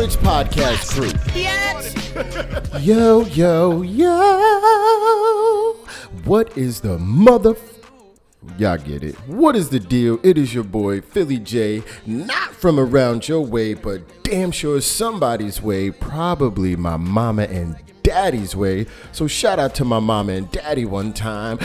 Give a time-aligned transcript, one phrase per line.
[0.00, 1.12] Average podcast crew.
[2.80, 5.74] Yo, yo, yo.
[6.24, 7.54] What is the mother.
[8.56, 9.14] Y'all get it.
[9.28, 10.18] What is the deal?
[10.22, 11.82] It is your boy, Philly J.
[12.06, 15.90] Not from around your way, but damn sure somebody's way.
[15.90, 18.86] Probably my mama and daddy's way.
[19.12, 21.58] So shout out to my mama and daddy one time.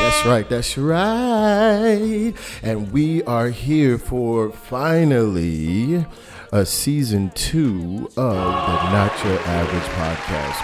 [0.00, 2.32] That's right, that's right.
[2.62, 6.06] And we are here for finally
[6.52, 10.62] a season two of the Not Your Average Podcast.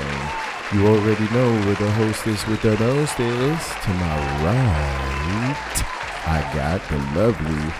[0.00, 3.60] And you already know where the hostess with the most is.
[3.84, 5.84] To my right,
[6.26, 7.72] I got the lovely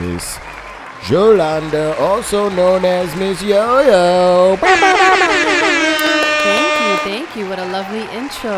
[0.00, 0.36] Miss
[1.02, 4.56] Jolanda, also known as Miss Yo-Yo.
[6.42, 7.48] Thank you, thank you.
[7.48, 8.52] What a lovely intro.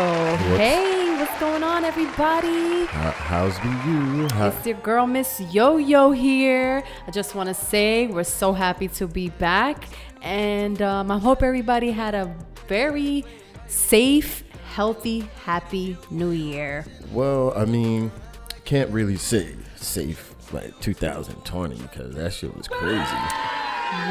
[0.49, 1.02] What's- Hey,
[1.33, 2.85] what's going on, everybody?
[2.85, 4.27] How, how's be you?
[4.33, 6.83] How, It's your girl, Miss Yo Yo here.
[7.07, 9.85] I just want to say we're so happy to be back,
[10.21, 12.35] and um, I hope everybody had a
[12.67, 13.25] very
[13.67, 14.43] safe,
[14.75, 16.85] healthy, happy New Year.
[17.11, 18.11] Well, I mean,
[18.63, 22.99] can't really say safe like 2020 because that shit was crazy.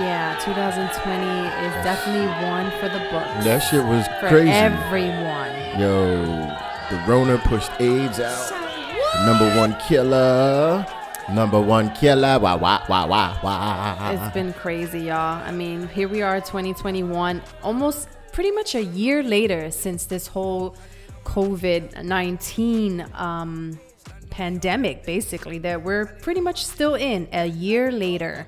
[0.00, 3.44] Yeah, 2020 is definitely one for the books.
[3.44, 4.50] That shit was for crazy.
[4.50, 5.80] everyone.
[5.80, 8.52] Yo, the Rona pushed AIDS out.
[9.26, 10.86] Number one killer.
[11.30, 12.38] Number one killer.
[12.38, 14.10] Wah wah wah wah wah.
[14.10, 15.42] It's been crazy, y'all.
[15.42, 20.74] I mean, here we are, 2021, almost pretty much a year later since this whole
[21.24, 23.78] COVID 19 um,
[24.32, 28.46] pandemic, basically, that we're pretty much still in a year later.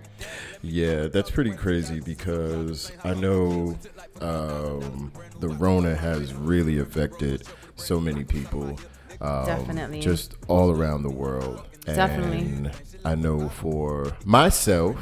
[0.62, 3.76] Yeah, that's pretty crazy because I know
[4.22, 8.78] um, the Rona has really affected so many people.
[9.20, 10.00] Um, Definitely.
[10.00, 11.62] Just all around the world.
[11.86, 12.70] And Definitely.
[13.04, 14.96] I know for myself,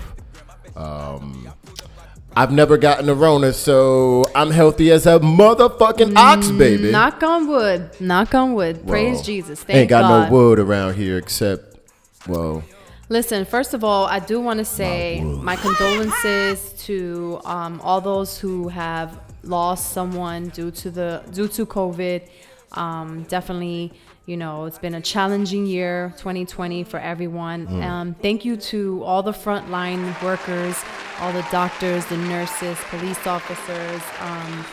[0.74, 1.48] um,
[2.34, 6.90] I've never gotten the Rona, so I'm healthy as a motherfucking ox, baby.
[6.90, 7.90] Knock on wood.
[8.00, 8.86] Knock on wood.
[8.86, 9.62] Praise Jesus.
[9.62, 10.30] Thank Ain't got God.
[10.30, 11.76] no wood around here except,
[12.26, 12.64] well,
[13.12, 18.38] Listen, first of all, I do want to say my condolences to um, all those
[18.38, 22.26] who have lost someone due to the due to COVID.
[22.72, 23.92] Um, definitely,
[24.26, 27.82] you know, it's been a challenging year, 2020 for everyone.
[27.82, 30.80] Um, thank you to all the frontline workers,
[31.18, 34.02] all the doctors, the nurses, police officers.
[34.20, 34.64] Um,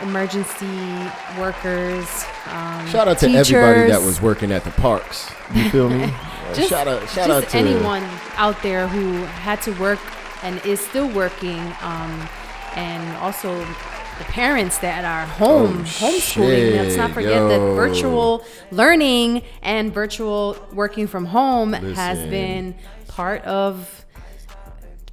[0.00, 1.10] emergency
[1.40, 5.30] workers um, shout out to everybody that was working at the parks.
[5.54, 6.12] You feel me?
[6.54, 8.02] Just, shout out, shout out to anyone
[8.36, 9.98] out there who had to work
[10.42, 12.28] and is still working, um,
[12.74, 13.66] and also
[14.18, 16.74] the parents that are home Oh, homeschooling.
[16.76, 22.74] Let's not shit, forget that virtual learning and virtual working from home has been
[23.06, 24.04] part of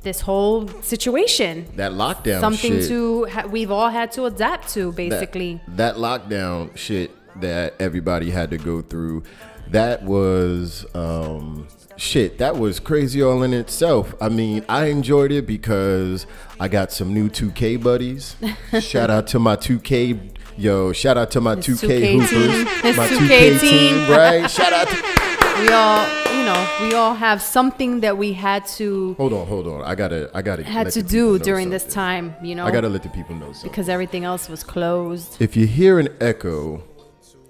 [0.01, 1.65] this whole situation.
[1.77, 2.87] that lockdown Something shit.
[2.89, 5.61] to ha- we've all had to adapt to, that, basically.
[5.69, 7.11] that lockdown shit
[7.41, 9.23] that everybody had to go through
[9.71, 11.67] that was um
[11.97, 16.27] shit that was crazy all in itself i mean i enjoyed it because
[16.59, 18.35] i got some new 2k buddies.
[18.79, 22.29] Shout out to my 2k yo shout out to my 2k, 2K hoopers.
[22.29, 22.95] team.
[22.95, 24.09] My 2K team.
[24.09, 24.49] right?
[24.49, 24.95] Shout out to
[25.61, 26.07] we all,
[26.37, 29.83] you know, we all have something that we had to hold on hold on.
[29.83, 33.03] I gotta i gotta had to do during this time, you know, i gotta let
[33.03, 33.69] the people know something.
[33.69, 35.41] Because everything else was closed.
[35.41, 36.83] If you hear an echo,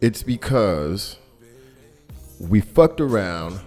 [0.01, 1.17] it's because
[2.39, 3.59] we fucked around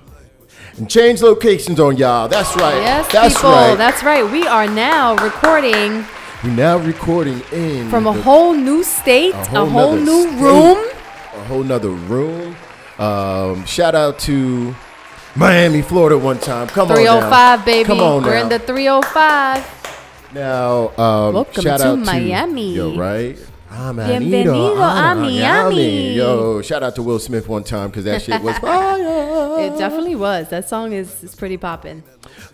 [0.78, 2.28] and changed locations on y'all.
[2.28, 2.76] That's right.
[2.82, 3.76] Yes, That's people, right.
[3.76, 4.24] that's right.
[4.30, 6.04] We are now recording
[6.44, 10.40] We're now recording in from a the- whole new state, a whole, nother new state,
[10.40, 10.86] room.
[11.34, 12.56] a whole nother room.
[12.98, 14.74] Um, shout out to
[15.36, 16.66] Miami, Florida, one time.
[16.68, 17.84] Come on, 305, baby.
[17.86, 18.42] Come on We're now.
[18.42, 20.30] in the 305.
[20.34, 22.74] now, um, Welcome shout to out Miami.
[22.74, 23.38] Yo, right?
[23.70, 26.14] I'm Bienvenido a Miami.
[26.14, 29.60] Yo, shout out to Will Smith one time because that shit was fire.
[29.60, 30.48] It definitely was.
[30.48, 32.02] That song is, is pretty popping.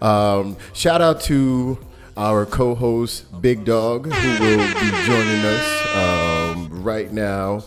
[0.02, 1.78] Um, shout out to
[2.16, 7.62] our co-host Big Dog who will be joining us um, right now.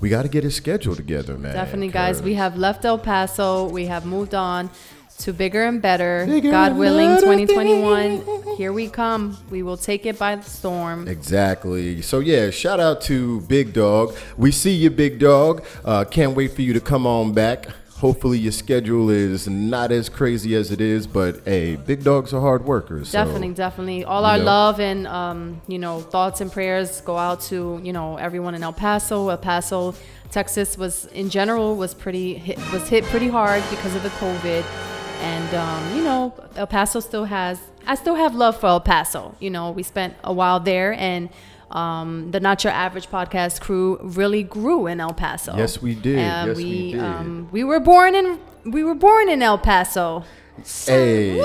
[0.00, 1.54] We got to get his schedule together, man.
[1.54, 2.22] Definitely, guys.
[2.22, 3.68] We have left El Paso.
[3.68, 4.70] We have moved on
[5.18, 6.24] to bigger and better.
[6.26, 8.56] Bigger God willing, better 2021.
[8.56, 9.36] Here we come.
[9.50, 11.08] We will take it by the storm.
[11.08, 12.02] Exactly.
[12.02, 14.14] So yeah, shout out to Big Dog.
[14.36, 15.64] We see you, Big Dog.
[15.84, 17.66] Uh, can't wait for you to come on back.
[17.98, 22.40] Hopefully your schedule is not as crazy as it is, but hey, Big Dog's a
[22.40, 23.04] hard worker.
[23.04, 23.10] So.
[23.10, 24.04] Definitely, definitely.
[24.04, 24.44] All our know.
[24.44, 28.62] love and um, you know thoughts and prayers go out to you know everyone in
[28.62, 29.28] El Paso.
[29.28, 29.96] El Paso,
[30.30, 34.97] Texas was in general was pretty hit, was hit pretty hard because of the COVID.
[35.20, 37.60] And um, you know, El Paso still has.
[37.86, 39.34] I still have love for El Paso.
[39.40, 41.30] You know, we spent a while there, and
[41.70, 45.56] um, the Not Your Average podcast crew really grew in El Paso.
[45.56, 46.18] Yes, we did.
[46.18, 47.00] Yes, we, we did.
[47.00, 50.24] Um, we were born in we were born in El Paso.
[50.64, 51.40] Hey,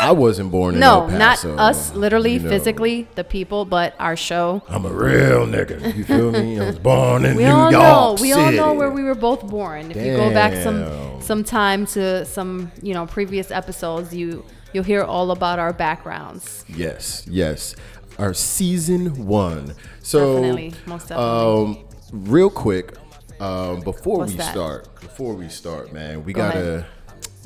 [0.00, 2.48] I wasn't born in No, not us, literally, you know.
[2.48, 4.62] physically, the people, but our show.
[4.68, 5.94] I'm a real nigga.
[5.96, 6.58] You feel me?
[6.60, 8.16] I was born in We New all York know.
[8.20, 9.90] We all know where we were both born.
[9.90, 14.84] If you go back some some time to some you know previous episodes, you you'll
[14.84, 16.64] hear all about our backgrounds.
[16.68, 17.74] Yes, yes.
[18.18, 19.74] Our season one.
[20.02, 21.84] So, Definitely, most definitely.
[22.12, 22.96] Um, real quick,
[23.40, 24.50] um, before What's we that?
[24.52, 26.86] start, before we start, man, we Go gotta, ahead.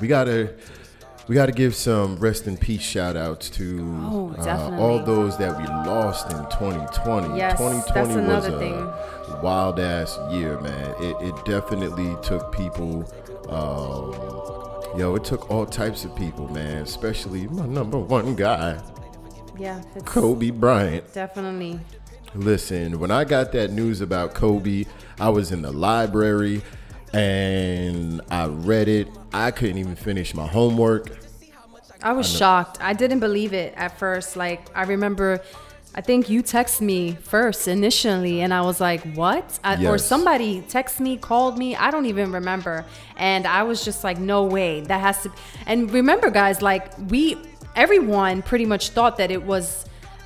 [0.00, 0.54] we gotta,
[1.32, 5.56] we gotta give some rest in peace shout outs to Oh, uh, all those that
[5.56, 7.38] we lost in 2020.
[7.38, 9.40] Yes, 2020 that's was a thing.
[9.42, 10.94] wild ass year, man.
[11.00, 13.10] It, it definitely took people.
[13.48, 14.12] Um,
[15.00, 16.82] yo, it took all types of people, man.
[16.82, 18.78] Especially my number one guy,
[19.58, 21.14] Yeah, Kobe Bryant.
[21.14, 21.80] definitely.
[22.34, 24.84] Listen, when I got that news about Kobe,
[25.18, 26.60] I was in the library
[27.12, 29.08] and I read it.
[29.32, 31.10] I couldn't even finish my homework.
[32.02, 32.78] I was shocked.
[32.80, 34.36] I didn't believe it at first.
[34.36, 35.40] Like I remember,
[35.94, 40.62] I think you text me first initially, and I was like, "What?" I, Or somebody
[40.68, 41.76] text me, called me.
[41.76, 42.84] I don't even remember,
[43.16, 45.30] and I was just like, "No way, that has to."
[45.66, 47.36] And remember, guys, like we,
[47.76, 49.84] everyone pretty much thought that it was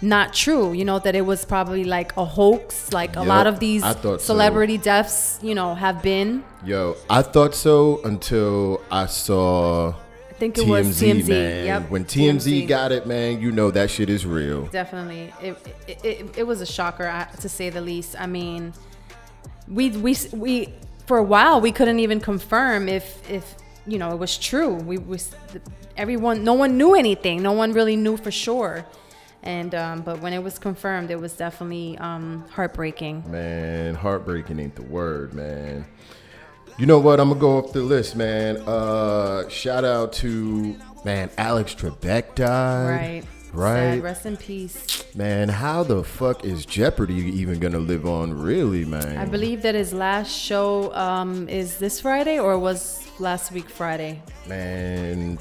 [0.09, 0.73] not true.
[0.73, 2.93] You know that it was probably like a hoax.
[2.93, 4.19] Like a lot of these thought so.
[4.19, 6.45] celebrity deaths, you know, have been.
[6.65, 11.29] Yo, I thought so until I saw I think it TMZ, was TMZ.
[11.29, 11.65] man.
[11.67, 11.91] Yep.
[11.91, 14.67] When TMZ, got it, man, you know that shit is real.
[14.67, 15.57] definitely it,
[15.87, 18.73] it, it, it was a shocker to say the least i mean
[19.69, 20.69] we we we
[21.07, 23.55] for a while we couldn't even confirm if if
[23.87, 25.35] you know it was true we was
[25.97, 28.85] everyone no one knew anything no one really knew for sure
[29.47, 34.75] and um, but when it was confirmed it was definitely um, heartbreaking Man, heartbreaking ain't
[34.77, 35.87] the word, man.
[36.79, 37.21] You know what?
[37.21, 38.59] I'm gonna go off the list, man.
[38.59, 42.89] Uh, shout out to man, Alex Trebek died.
[42.89, 43.95] right Right.
[43.95, 44.03] Sad.
[44.03, 48.39] rest in peace Man, how the fuck is Jeopardy even gonna live on?
[48.43, 49.17] Really, man?
[49.17, 54.21] i believe that his last show um, is this friday or was last week friday
[54.47, 55.39] Man,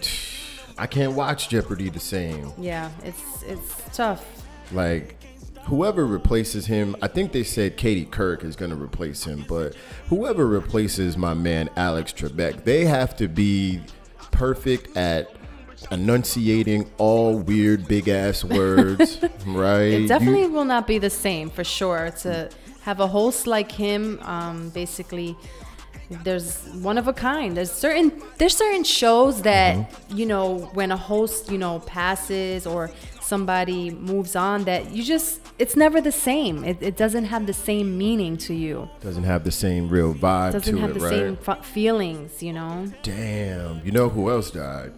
[0.78, 2.52] I can't watch Jeopardy the same.
[2.58, 4.24] yeah it's it's tough
[4.72, 5.16] Like,
[5.66, 9.76] whoever replaces him, I think they said Katie Couric is going to replace him, but
[10.10, 13.82] whoever replaces my man Alex Trebek, they have to be
[14.32, 15.32] perfect at
[15.92, 19.82] enunciating all weird big ass words, right?
[19.94, 22.12] It You- definitely will not be the same for sure.
[22.22, 22.50] To
[22.82, 25.36] have a host like him, um, basically,
[26.24, 27.56] there's one of a kind.
[27.58, 30.18] There's certain there's certain shows that Mm-hmm.
[30.18, 32.92] you know when a host you know passes or
[33.22, 36.64] somebody moves on that you just it's never the same.
[36.64, 38.90] It, it doesn't have the same meaning to you.
[39.02, 41.10] doesn't have the same real vibe doesn't to have it, the right?
[41.12, 42.44] same f- feelings.
[42.44, 42.86] You know.
[43.04, 44.94] Damn, you know who else died?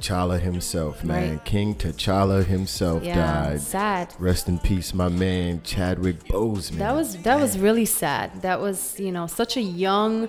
[0.00, 1.30] T'Challa himself, man.
[1.32, 1.44] Right.
[1.44, 3.14] King T'Challa himself Yeah.
[3.16, 3.60] died.
[3.60, 4.14] Sad.
[4.18, 6.78] Rest in peace, my man Chadwick Boseman.
[6.78, 8.42] That was that was really sad.
[8.42, 10.28] That was you know such a young,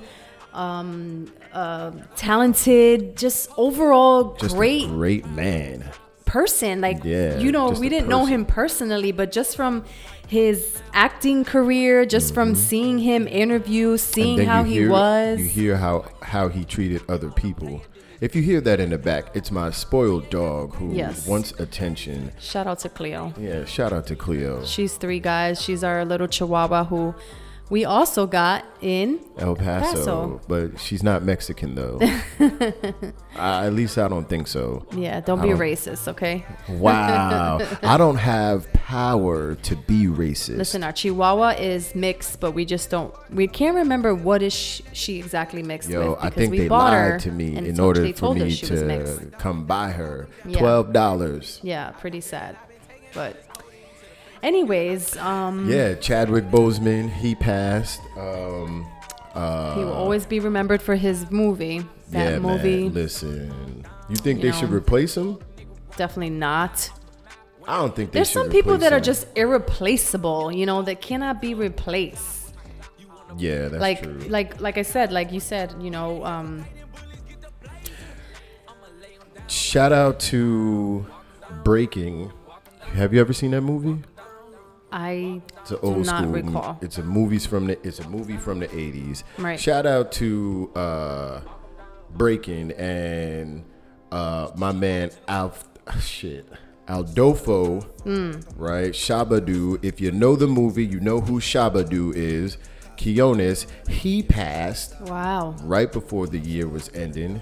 [0.54, 5.86] um, uh, talented, just overall just great a great man.
[6.26, 6.82] person.
[6.82, 9.84] Like Yeah, you know, we didn't know him personally, but just from
[10.28, 14.48] his acting career, just from seeing him interview, seeing Mm-hmm.
[14.50, 15.40] how he hear, was.
[15.40, 17.82] You hear how how he treated other people.
[18.22, 21.26] If you hear that in the back, it's my spoiled dog who Yes.
[21.28, 22.32] wants attention.
[22.40, 23.34] Shout out to Cleo.
[23.40, 25.60] Yeah, shout out to Cleo, She's three guys.
[25.60, 27.16] She's our little Chihuahua who
[27.72, 30.42] we also got in El Paso, Paso.
[30.48, 32.00] but she's not Mexican though.
[33.36, 34.86] I, at least I don't think so.
[34.96, 36.46] Yeah, don't I be don't- racist, okay?
[36.70, 40.58] Wow, I don't have power to be racist.
[40.58, 43.14] Listen, our Chihuahua is mixed, but we just don't.
[43.34, 46.20] We can't remember what is she, she exactly mixed Yo, with.
[46.20, 49.32] I because think we they bought her lied to me in order for me to
[49.40, 50.28] come buy her.
[50.46, 50.60] Yeah.
[50.60, 51.60] Twelve dollars.
[51.64, 52.58] Yeah, pretty sad.
[53.14, 53.44] But,
[54.44, 58.02] anyways, um, Yeah, Chadwick Boseman, he passed.
[58.18, 58.88] Um,
[59.34, 61.86] uh, he will always be remembered for his movie.
[62.10, 62.94] That yeah, movie, man.
[62.94, 65.40] Listen, you think You they should replace him?
[65.98, 66.90] definitely not.
[67.68, 71.40] I don't think they There's some people that are just irreplaceable, you know, that cannot
[71.42, 72.54] be replaced.
[73.38, 74.20] yeah, that's like, true.
[74.28, 76.66] like, like I said, like you said, you know, um,
[79.48, 81.06] Shout out to
[81.64, 82.32] Breaking.
[82.94, 84.02] Have you ever seen that movie?
[84.92, 86.32] I It's an Do old not school.
[86.34, 86.78] recall.
[86.82, 87.80] It's a movies from the.
[87.88, 89.24] It's a movie from the eighties.
[89.38, 89.60] Right.
[89.60, 91.42] Shout out to uh,
[92.16, 93.64] breaking, and
[94.12, 95.64] uh, my man Alf,
[96.02, 96.46] shit,
[96.88, 97.86] Aldofo,
[98.58, 98.92] right?
[98.92, 99.84] Shabadoo.
[99.84, 102.58] If you know the movie, you know who Shabadoo is.
[102.98, 103.66] Quiñones.
[103.90, 105.56] he passed Wow.
[105.64, 107.42] right before the year was ending.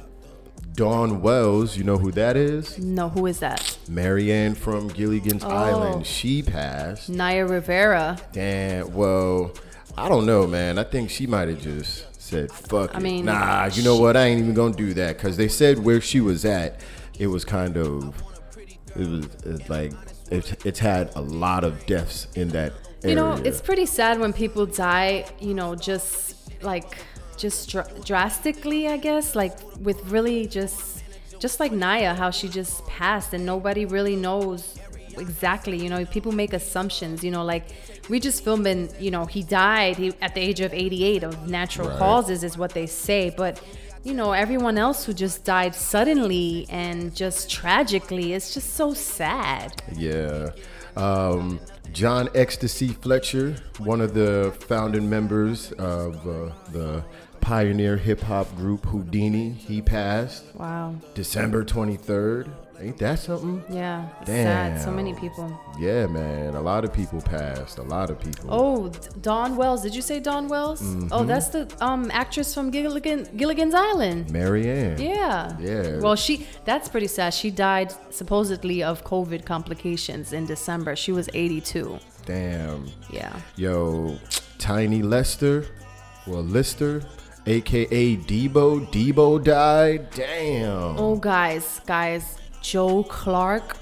[0.79, 2.79] Dawn Wells, you know who that is?
[2.79, 3.77] No, who is that?
[3.89, 5.49] Mary Ann from Gilligan's oh.
[5.49, 6.07] Island.
[6.07, 7.09] She passed.
[7.09, 8.17] Naya Rivera.
[8.31, 8.93] Damn.
[8.93, 9.51] Well,
[9.97, 10.79] I don't know, man.
[10.79, 14.15] I think she might have just said, "Fuck I it." mean, nah, you know what?
[14.15, 16.79] I ain't even gonna do that because they said where she was at.
[17.19, 18.15] It was kind of,
[18.95, 19.91] it was it's like
[20.31, 22.71] it, it's had a lot of deaths in that
[23.03, 23.09] area.
[23.09, 26.97] You know, it's pretty sad when people die, you know, just like
[27.39, 31.03] just dr- drastically, I guess, like with really just
[31.39, 34.77] just like Naya how she just passed and nobody really knows
[35.17, 37.65] exactly, you know, people make assumptions, you know, like
[38.09, 41.49] we just filmed and, you know, he died he, at the age of 88 of
[41.49, 41.97] natural Right.
[41.97, 43.61] causes is what they say, but
[44.03, 49.81] you know, everyone else who just died suddenly and just tragically, it's just so sad.
[49.95, 50.51] Yeah.
[50.95, 51.59] Um,
[51.91, 57.03] John Ecstasy Fletcher, one of the founding members of uh, the
[57.41, 60.95] pioneer hip hop group Whodini, he passed Wow.
[61.15, 62.49] December 23rd.
[62.81, 63.61] Ain't that something?
[63.69, 64.07] Yeah.
[64.23, 64.45] Damn.
[64.77, 64.81] Sad.
[64.81, 65.51] So many people.
[65.77, 66.55] Yeah, man.
[66.55, 67.77] A lot of people passed.
[67.77, 68.47] A lot of people.
[68.49, 69.81] Oh, D- Dawn Wells.
[69.81, 70.81] Did you say Dawn Wells?
[70.81, 71.09] Mm-hmm.
[71.11, 74.31] Oh, that's the um actress from Gilligan, Gilligan's Island.
[74.31, 74.97] Mary Ann.
[74.97, 75.57] Yeah.
[75.59, 75.99] Yeah.
[75.99, 77.33] Well, she that's pretty sad.
[77.33, 80.95] She died supposedly of COVID complications in December.
[80.95, 81.99] She was 82.
[82.25, 82.85] Damn.
[83.11, 83.35] Yeah.
[83.57, 84.17] Yo,
[84.57, 85.65] Tiny Lester,
[86.27, 87.01] well, Lister,
[87.45, 88.85] aka Debo.
[88.91, 90.11] Debo died.
[90.11, 90.97] Damn.
[90.97, 93.77] Oh, guys, guys, Joe Clark.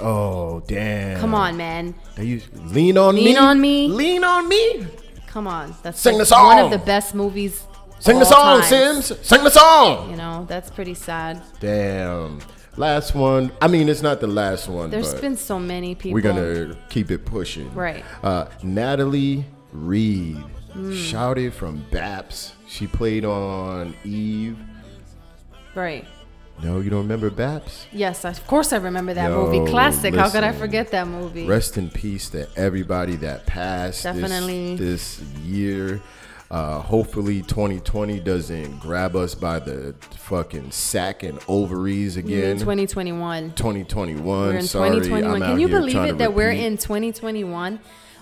[0.00, 1.20] Oh, damn.
[1.20, 1.94] Come on, man.
[2.16, 3.24] They used lean on me.
[3.24, 3.88] Lean on Me.
[3.88, 4.86] Lean on me.
[5.26, 5.74] Come on.
[5.82, 7.66] That's Sing like the one of the best movies.
[8.00, 8.68] Sing the song, time.
[8.68, 9.26] Sims.
[9.26, 10.10] Sing the song.
[10.10, 11.42] You know, that's pretty sad.
[11.60, 12.40] Damn.
[12.76, 13.52] Last one.
[13.60, 14.90] I mean, it's not the last one.
[14.90, 16.14] There's been so many people.
[16.14, 17.72] we're gonna keep it pushing.
[17.74, 18.04] Right.
[18.22, 20.94] Uh, Natalie Reed, Hmm.
[20.94, 22.52] shouted from Baps.
[22.68, 24.56] She played on Eve.
[25.74, 26.04] Right.
[26.62, 27.86] No, you don't remember Baps?
[27.90, 29.70] Yes, of course I remember that Yo, movie.
[29.70, 30.14] Classic.
[30.14, 31.46] How could I forget that movie?
[31.46, 34.76] Rest in peace to everybody that passed this- Definitely.
[34.76, 36.00] this, year.
[36.50, 42.58] Uh, hopefully 2020 doesn't grab us by the fucking sack and ovaries again.
[42.58, 43.52] 2021.
[43.52, 44.24] 2021.
[44.24, 45.42] We're in Sorry, 2021.
[45.42, 47.78] I'm Can you believe it that we're in 2021?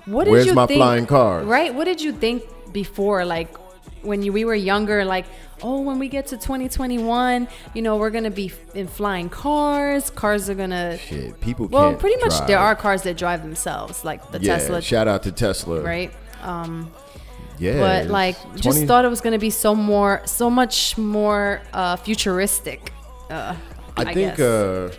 [0.08, 0.78] What did Where's you my think?
[0.78, 1.46] flying cars?
[1.46, 1.74] Right.
[1.74, 3.24] What did you think before?
[3.24, 3.54] Like
[4.02, 5.26] when you, we were younger, like
[5.62, 10.08] oh, when we get to 2021, you know, we're gonna be in flying cars.
[10.10, 10.96] Cars are gonna.
[10.98, 12.46] Shit, people Well, pretty much drive.
[12.48, 15.80] there are cars that drive themselves, like the Yeah, Tesla, shout out to Tesla.
[15.82, 16.12] right?
[16.42, 16.92] Um,
[17.58, 17.80] Yeah.
[17.80, 21.96] but like, 20 just thought it was gonna be so more, so much more uh,
[21.96, 22.92] futuristic.
[23.28, 23.54] Uh,
[23.96, 24.90] I, I think uh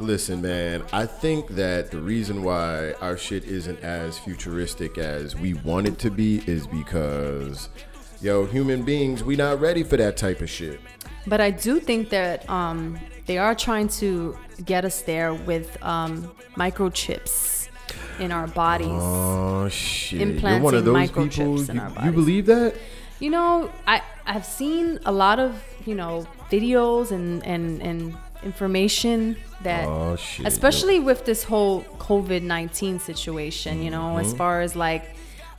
[0.00, 5.54] listen man, I think that the reason why our shit isn't as futuristic as we
[5.54, 7.68] want it to be is because
[8.20, 10.80] yo, human beings, we not ready for that type of shit.
[11.26, 16.30] But I do think that um, they are trying to get us there with um,
[16.56, 17.68] microchips
[18.18, 18.88] in our bodies.
[18.90, 20.20] Oh shit.
[20.20, 21.60] You're one of those people.
[21.60, 22.74] You, you believe that?
[23.18, 29.36] You know, I I've seen a lot of you know videos and and and information
[29.62, 34.26] that Oh especially with this whole COVID 19 situation, you know, Mm-hmm.
[34.26, 35.04] as far as like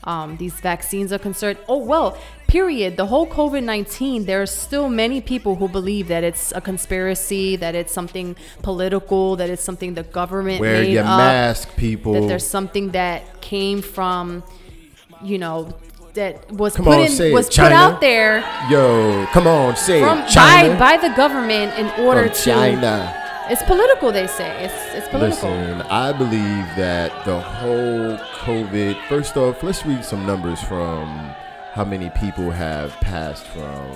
[0.04, 1.58] um, these vaccines are concerned.
[1.68, 2.18] Oh, well,
[2.48, 2.96] period.
[2.96, 7.56] The whole COVID 19, there are still many people who believe that it's a conspiracy,
[7.58, 12.14] that it's something political, that it's something the government Wear made your up, mask, people.
[12.14, 14.44] that there's something that came from,
[15.24, 15.74] you know,
[16.18, 20.20] that was Come put on, in, was put out there Yo, come on, say from
[20.20, 20.30] it.
[20.30, 20.74] China.
[20.78, 22.44] by by the government in order From to.
[22.44, 23.24] China.
[23.50, 24.52] It's political, they say.
[24.66, 25.50] It's it's political.
[25.50, 28.94] Listen, I believe that the whole COVID.
[29.08, 31.08] First off, let's read some numbers from
[31.72, 33.88] how many people have passed from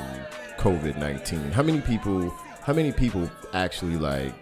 [0.57, 1.51] COVID nineteen.
[1.51, 2.29] How many people?
[2.61, 4.33] How many people actually like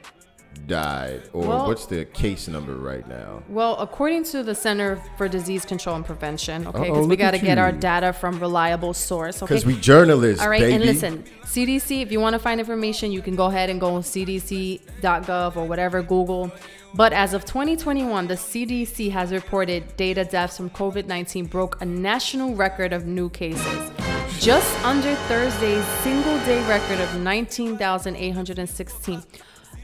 [0.68, 3.42] died, or Well- what's the case number right now?
[3.50, 7.40] Well, according to the Center for Disease Control and Prevention, okay, because we got to
[7.40, 9.42] get our data from reliable source.
[9.42, 9.56] Okay.
[9.56, 10.74] Because we journalists, All right, baby.
[10.74, 12.02] and listen, CDC.
[12.02, 15.66] If you want to find information, you can go ahead and go on CDC.gov or
[15.66, 16.52] whatever Google.
[16.94, 22.56] But as of 2021, the CDC has reported data deaths from COVID-19 broke a national
[22.56, 23.92] record of new cases,
[24.40, 29.24] just under Thursday's single-day record of 19,816.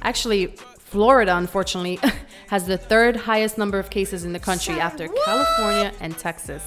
[0.06, 0.42] Actually,
[0.78, 2.00] Florida, unfortunately,
[2.54, 6.64] has the third highest number of cases in the country after California and Texas.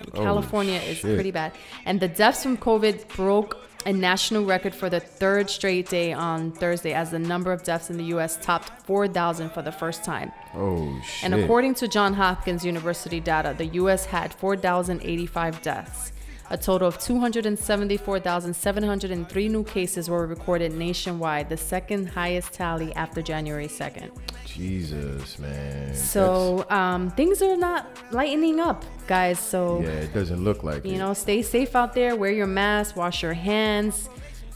[0.00, 1.52] And Oh, California is pretty bad.
[1.86, 3.52] And the deaths from COVID broke
[3.86, 7.90] a national record for the third straight day on Thursday as the number of deaths
[7.90, 8.38] in the U.S.
[8.42, 10.32] topped 4,000 for the first time.
[10.54, 11.24] Oh shit!
[11.24, 14.04] And according to Johns Hopkins University data, the U.S.
[14.06, 16.12] had 4,085 deaths.
[16.52, 23.68] A total of 274,703 new cases were recorded nationwide, the second highest tally after January
[23.68, 24.10] 2nd.
[24.44, 25.94] Jesus, man.
[25.94, 29.38] So um, things are not lightening up, guys.
[29.38, 30.98] So yeah, it doesn't look like you it.
[30.98, 32.16] know, stay safe out there.
[32.16, 32.96] Wear your mask.
[32.96, 34.08] Wash your hands.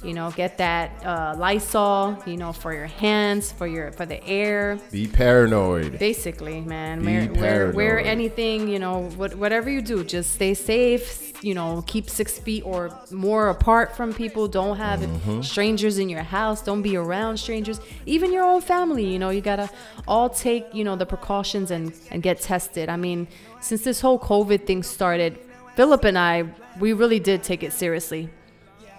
[0.04, 2.23] You know, get that uh, Lysol.
[2.26, 4.78] You know, for your hands, for your for the air.
[4.92, 5.99] Be paranoid.
[5.99, 8.68] Basically, man, Be wear, wear wear anything.
[8.68, 11.32] You know, what, whatever you do, just stay safe.
[11.42, 14.49] You know, keep six feet or more apart from people.
[14.49, 15.42] Don't have Mm-hmm.
[15.42, 16.62] strangers in your house.
[16.62, 17.80] Don't be around strangers.
[18.06, 19.04] Even your own family.
[19.12, 19.68] You know, you gotta
[20.08, 22.88] all take you know the precautions and and get tested.
[22.88, 23.26] I mean,
[23.61, 25.38] since this whole COVID thing started,
[25.76, 26.44] Philip and I,
[26.78, 28.30] we really did take it seriously.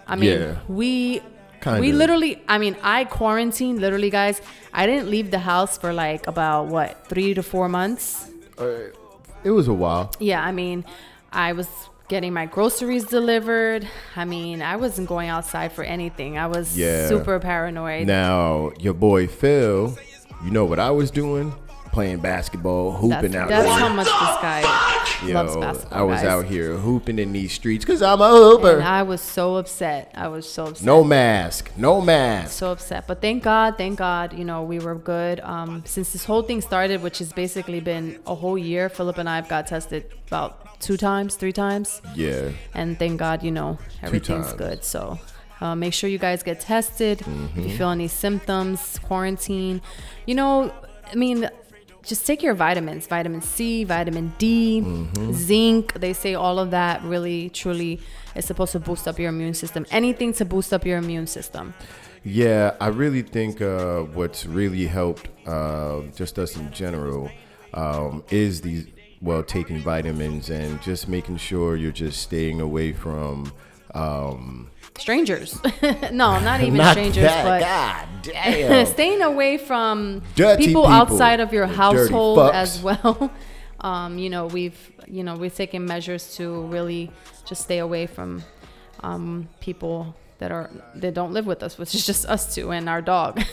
[0.08, 0.56] I mean, Yeah.
[0.68, 1.22] we
[1.62, 1.82] Kinda.
[1.82, 2.42] we literally.
[2.48, 4.42] I mean, I quarantined literally, guys.
[4.74, 8.30] I didn't leave the house for like about what three to four months.
[8.58, 8.92] Uh,
[9.44, 10.12] it was a while.
[10.20, 10.86] Yeah, I mean,
[11.32, 11.68] I was
[12.08, 13.88] getting my groceries delivered.
[14.16, 16.38] I mean, I wasn't going outside for anything.
[16.38, 17.08] I was Yeah.
[17.08, 18.06] super paranoid.
[18.06, 19.98] Now your boy Phil,
[20.44, 21.54] you know what I was doing?
[21.96, 23.80] Playing basketball, that's hooping out that's there.
[23.80, 24.62] how much this guy
[25.26, 25.98] Yo, loves basketball.
[25.98, 26.26] I was guys.
[26.30, 28.76] out here hooping in these streets because I'm a hooper.
[28.80, 30.12] And I was so upset.
[30.14, 30.86] I was so upset.
[30.86, 32.52] no mask, no mask.
[32.52, 33.08] so upset.
[33.08, 35.40] But thank God, thank God, you know, we were good.
[35.40, 39.30] Um, since this whole thing started, which has basically been a whole year, Philip and
[39.30, 42.02] I have got tested about two times, three times.
[42.14, 44.84] Yeah, And thank God, you know, everything's good.
[44.84, 45.18] So
[45.62, 47.22] uh, make sure you guys get tested.
[47.22, 47.62] If Mm-hmm.
[47.62, 49.82] you feel any symptoms, quarantine.
[50.26, 50.74] You know,
[51.10, 51.50] I mean,
[52.06, 55.32] just take your vitamins vitamin C, vitamin D, Mm-hmm.
[55.34, 55.94] zinc.
[55.94, 58.00] They say all of that really, truly
[58.36, 59.86] is supposed to boost up your immune system.
[59.92, 61.74] Anything to boost up your immune system.
[62.24, 62.76] yeah.
[62.80, 67.30] I really think uh, what's really helped uh, just us in general
[67.74, 68.88] um, is these
[69.22, 73.52] well taking vitamins and just making sure you're just staying away from.
[73.94, 75.60] Um, strangers.
[76.12, 78.86] no, not even not strangers, that, but God damn.
[78.86, 80.88] staying away from people, people.
[80.88, 83.32] outside of your household as well.
[83.82, 87.12] Um, you know, we've you know we've taken measures to really
[87.46, 88.44] just stay away from
[89.02, 92.90] um, people that are that don't live with us, which is just us two and
[92.90, 93.44] our dog.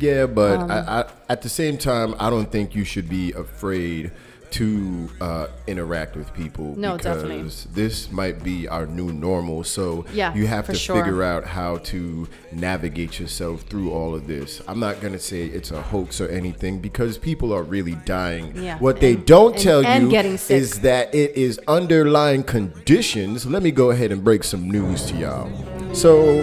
[0.00, 3.32] Yeah, but Um, I, I, at the same time, I don't think you should be
[3.32, 4.10] afraid
[4.52, 6.74] to uh, interact with people.
[6.76, 7.50] No, because definitely.
[7.74, 10.96] This might be our new normal, so Yeah, you have to sure.
[10.96, 14.62] figure out how to navigate yourself through all of this.
[14.68, 18.52] I'm not gonna say it's a hoax or anything because people are really dying.
[18.56, 20.56] Yeah, What they don't and- tell and you getting sick.
[20.60, 23.46] is that it is underlying conditions.
[23.46, 25.50] Let me go ahead and break some news to y'all.
[25.92, 26.42] So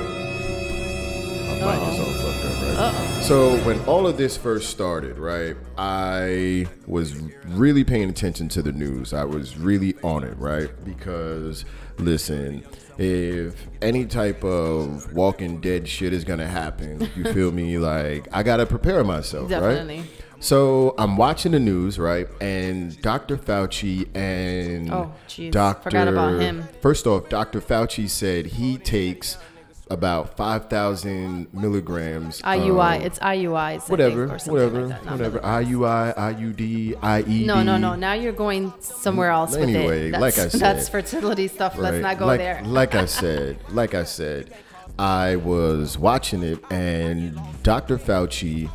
[1.59, 2.42] my mic is all
[2.77, 3.19] right?
[3.23, 7.15] So when all of this first started, right, I was
[7.47, 9.13] really paying attention to the news.
[9.13, 10.69] I was really on it, right?
[10.83, 11.65] Because
[11.97, 12.63] listen,
[12.97, 17.77] if any type of Walking Dead shit is gonna happen, you feel me?
[17.83, 19.99] Like I gotta prepare myself, Definitely.
[19.99, 20.09] right?
[20.39, 22.27] So I'm watching the news, right?
[22.41, 23.37] And Dr.
[23.37, 25.13] Fauci and Oh.
[25.51, 25.83] Dr.
[25.83, 26.65] Forgot about him.
[26.81, 27.61] First off, Dr.
[27.61, 29.37] Fauci said he takes
[29.89, 32.41] about 5,000 milligrams.
[32.41, 33.57] IUI, of- um, it's IUIs.
[33.57, 35.39] I think, whatever, whatever, like whatever.
[35.39, 37.45] IUI, IUD, IED.
[37.45, 37.95] No, no, no.
[37.95, 40.11] Now you're going somewhere mm, else Anyway, with it.
[40.11, 41.77] That's, like I said- that's fertility stuff.
[41.77, 42.61] Let's not go like, there.
[42.63, 44.53] like I said, like I said,
[44.97, 47.97] I was watching it, and Dr.
[47.97, 48.69] Fauci,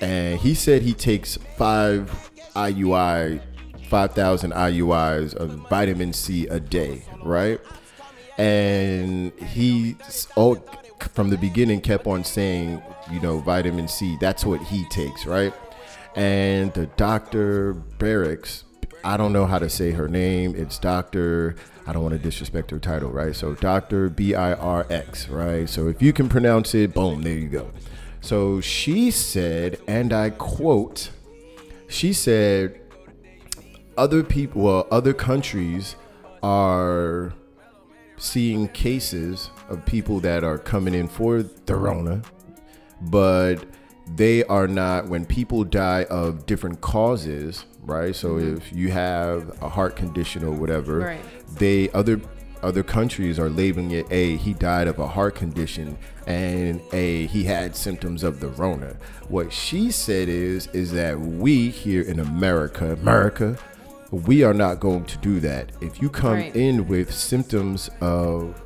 [0.00, 3.40] and he said he takes five IUI,
[3.88, 7.60] five thousand IUIs of vitamin C a day, right?
[8.40, 9.96] And he
[10.34, 10.54] oh,
[11.12, 14.16] from the beginning kept on saying, you know, vitamin C.
[14.18, 15.52] That's what he takes, right?
[16.16, 18.64] And the doctor Barracks,
[19.04, 20.54] I don't know how to say her name.
[20.56, 21.56] It's Doctor.
[21.86, 23.36] I don't want to disrespect her title, right?
[23.36, 25.68] So Doctor B I R X, right?
[25.68, 27.70] So if you can pronounce it, boom, there you go.
[28.22, 31.10] So she said, and I quote,
[31.88, 32.80] she said,
[33.98, 35.96] other people, well, other countries
[36.42, 37.34] are
[38.20, 42.22] seeing cases of people that are coming in for the Rona,
[43.00, 43.64] but
[44.14, 48.14] they are not, when people die of different causes, right?
[48.14, 48.56] So mm-hmm.
[48.58, 51.20] if you have a heart condition or whatever, Right.
[51.56, 52.20] they, other,
[52.62, 57.44] other countries are labeling it a he died of a heart condition and a he
[57.44, 58.94] had symptoms of the rona
[59.28, 63.56] what she said is is that we here in america america
[64.10, 66.56] we are not going to do that if you come Right.
[66.56, 68.60] in with symptoms of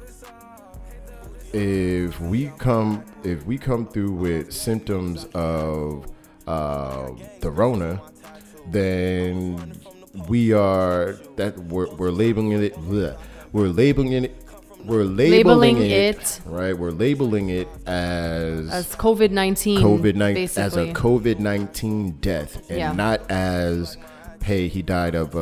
[1.53, 6.07] if we come if we come through with symptoms of
[6.47, 8.01] uh, the Rona,
[8.71, 9.73] then
[10.29, 12.75] we are that we're, we're labeling it.
[12.75, 13.17] bleh,
[13.53, 14.37] we're labeling it.
[14.85, 16.41] We're labeling, Labeling it, it.
[16.45, 16.77] right.
[16.79, 19.79] We're labeling it as, As COVID nineteen.
[19.81, 22.93] COVID nineteen as a COVID nineteen death, and Yeah.
[22.93, 23.97] not as
[24.45, 25.39] hey he died of a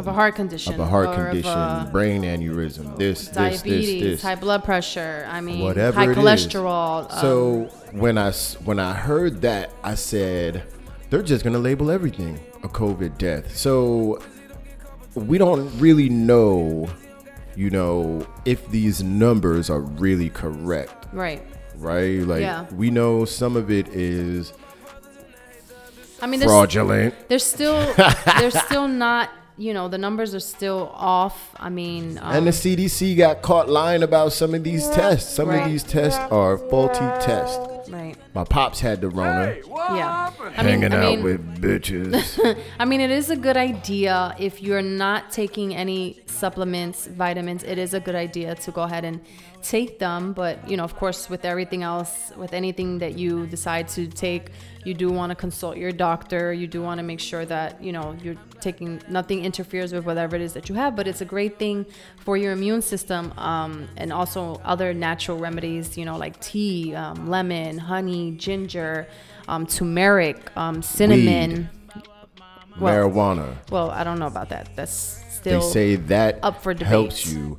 [0.00, 0.74] of a heart condition.
[0.74, 4.22] of a heart condition, a brain aneurysm, this, this, diabetes, this, this.
[4.22, 5.26] high blood pressure.
[5.28, 7.10] I mean, whatever high cholesterol.
[7.12, 8.32] um, So when I
[8.64, 10.64] when I heard that, I said
[11.10, 13.56] they're just gonna label everything a COVID death.
[13.56, 14.20] So
[15.14, 16.88] we don't really know,
[17.56, 21.42] you know, if these numbers are really correct, right.
[21.76, 22.20] right?
[22.20, 22.66] Like Yeah.
[22.72, 24.52] we know some of it is
[26.22, 27.14] I mean, there's, fraudulent.
[27.28, 27.80] there's still
[28.38, 29.30] there's still not.
[29.56, 31.54] You know, the numbers are still off.
[31.58, 35.34] I mean, um, And the CDC got caught lying about some of these tests.
[35.34, 35.62] Some Right.
[35.64, 37.58] of these tests are faulty tests.
[37.90, 38.14] right.
[38.34, 40.30] My pops had the Rona, Yeah.
[40.40, 42.56] I hanging mean, I out mean, with bitches.
[42.78, 47.62] I mean, it is a good idea if you're not taking any supplements, vitamins.
[47.62, 49.20] It is a good idea to go ahead and
[49.62, 50.32] take them.
[50.32, 54.50] But you know, of course, with everything else, with anything that you decide to take,
[54.84, 56.52] you do want to consult your doctor.
[56.52, 60.36] You do want to make sure that you know you're taking nothing interferes with whatever
[60.36, 60.96] it is that you have.
[60.96, 61.86] But it's a great thing
[62.18, 65.96] for your immune system, um, and also other natural remedies.
[65.96, 69.06] You know, like tea, um, lemon, honey, ginger,
[69.48, 71.68] um, turmeric, um, cinnamon.
[72.78, 73.56] Well, Marijuana.
[73.70, 74.74] well, I don't know about that.
[74.74, 76.88] That's still They say that up for debate.
[76.88, 77.58] helps you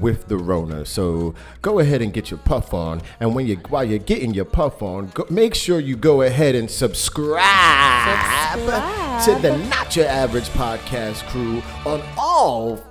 [0.00, 0.84] with the Rona.
[0.86, 4.44] So go ahead and get your puff on, and when you while you're getting your
[4.44, 8.18] puff on, go, make sure you go ahead and subscribe,
[8.58, 9.24] Subscribe.
[9.24, 12.82] to the Not Your Average Podcast crew on all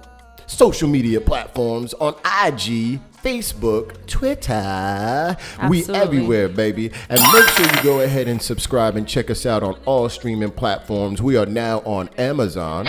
[0.48, 2.14] social media platforms on
[2.46, 3.00] IG.
[3.24, 5.38] Facebook, Twitter,
[5.70, 6.92] we everywhere, baby.
[7.08, 10.50] And make sure you go ahead and subscribe and check us out on all streaming
[10.50, 11.22] platforms.
[11.22, 12.88] We are now on Amazon.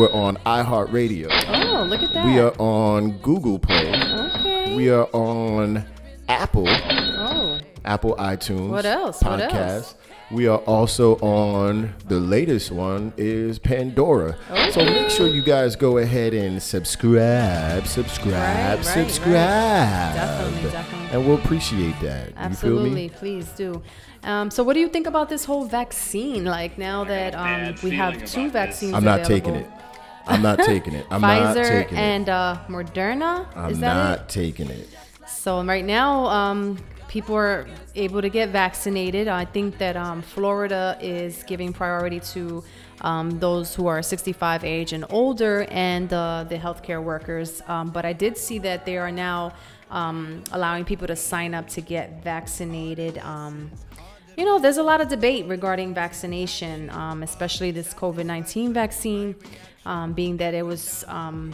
[0.00, 0.12] Right.
[0.12, 1.28] We're on iHeartRadio.
[1.48, 2.26] Oh, look at that.
[2.26, 3.92] We are on Google Play.
[3.94, 4.74] okay.
[4.76, 5.84] We are on
[6.28, 8.68] Apple, oh, Apple iTunes.
[8.68, 9.22] What else?
[9.22, 9.94] What else?
[10.30, 14.36] We are also on the latest one is Pandora.
[14.50, 14.70] Okay.
[14.72, 19.34] So make sure you guys go ahead and subscribe, subscribe, Right, right, subscribe.
[19.34, 20.12] right.
[20.14, 21.08] Definitely, definitely.
[21.12, 22.34] And we'll appreciate that.
[22.36, 22.90] absolutely.
[22.90, 23.08] You feel me?
[23.08, 23.82] Please do.
[24.22, 26.44] Um, so, what do you think about this whole vaccine?
[26.44, 29.70] Like now that um, we have two vaccines, I'm not available, taking it.
[30.28, 31.06] I'm not taking it.
[31.10, 32.00] I'm not Pfizer taking it.
[32.00, 33.46] and uh, Moderna.
[33.56, 34.28] I'm Is that not it?
[34.28, 34.88] taking it.
[35.26, 39.28] So right now, um, people are able to get vaccinated.
[39.28, 42.62] I think that um, Florida is giving priority to
[43.00, 47.62] um, those who are 65 age and older and uh, the healthcare workers.
[47.66, 49.54] Um, but I did see that they are now
[49.90, 53.18] um, allowing people to sign up to get vaccinated.
[53.18, 53.70] Um,
[54.36, 59.34] you know, there's a lot of debate regarding vaccination, um, especially this COVID 19 vaccine,
[59.86, 61.52] um, being that it was um,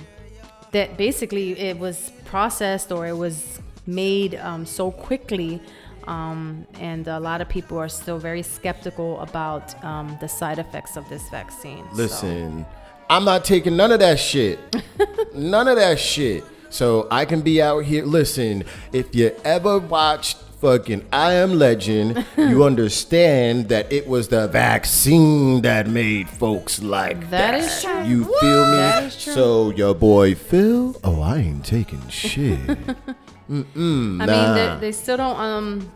[0.73, 5.61] that basically it was processed or it was made um, so quickly.
[6.07, 10.97] Um, and a lot of people are still very skeptical about um, the side effects
[10.97, 11.85] of this vaccine.
[11.91, 12.67] So- Listen,
[13.09, 14.59] I'm not taking none of that shit.
[15.35, 16.45] none of that shit.
[16.71, 18.05] So I can be out here.
[18.05, 24.49] Listen, if you ever watched fucking I Am Legend, you understand that it was the
[24.49, 27.51] vaccine that made folks like that.
[27.51, 28.03] That is true.
[28.05, 28.77] You feel me?
[28.79, 29.35] That is true.
[29.35, 32.59] So your boy Phil, oh, I ain't taking shit.
[33.51, 34.33] Mm-mm, I nah.
[34.33, 35.39] mean, they, they still don't.
[35.39, 35.93] Um,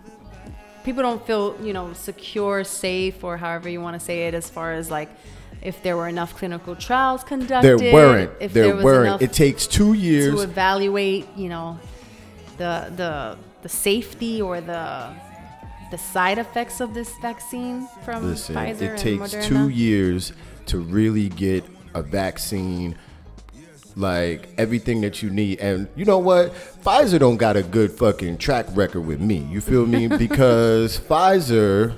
[0.85, 4.51] people don't feel you know secure, safe, or however you want to say it, as
[4.51, 5.09] far as like
[5.63, 7.79] if there were enough clinical trials conducted.
[7.79, 8.33] there weren't.
[8.39, 9.23] If there, was weren't.
[9.23, 11.81] It takes two years to evaluate, you know,
[12.59, 15.13] the the the safety or the
[15.91, 19.45] the side effects of this vaccine from Listen, Pfizer it takes Moderna.
[19.45, 20.33] two years
[20.67, 22.95] to really get a vaccine
[23.97, 25.59] like everything that you need.
[25.61, 26.53] And you know what?
[26.85, 29.39] Pfizer don't got a good fucking track record with me.
[29.39, 30.09] You feel me?
[30.19, 31.97] Because Pfizer,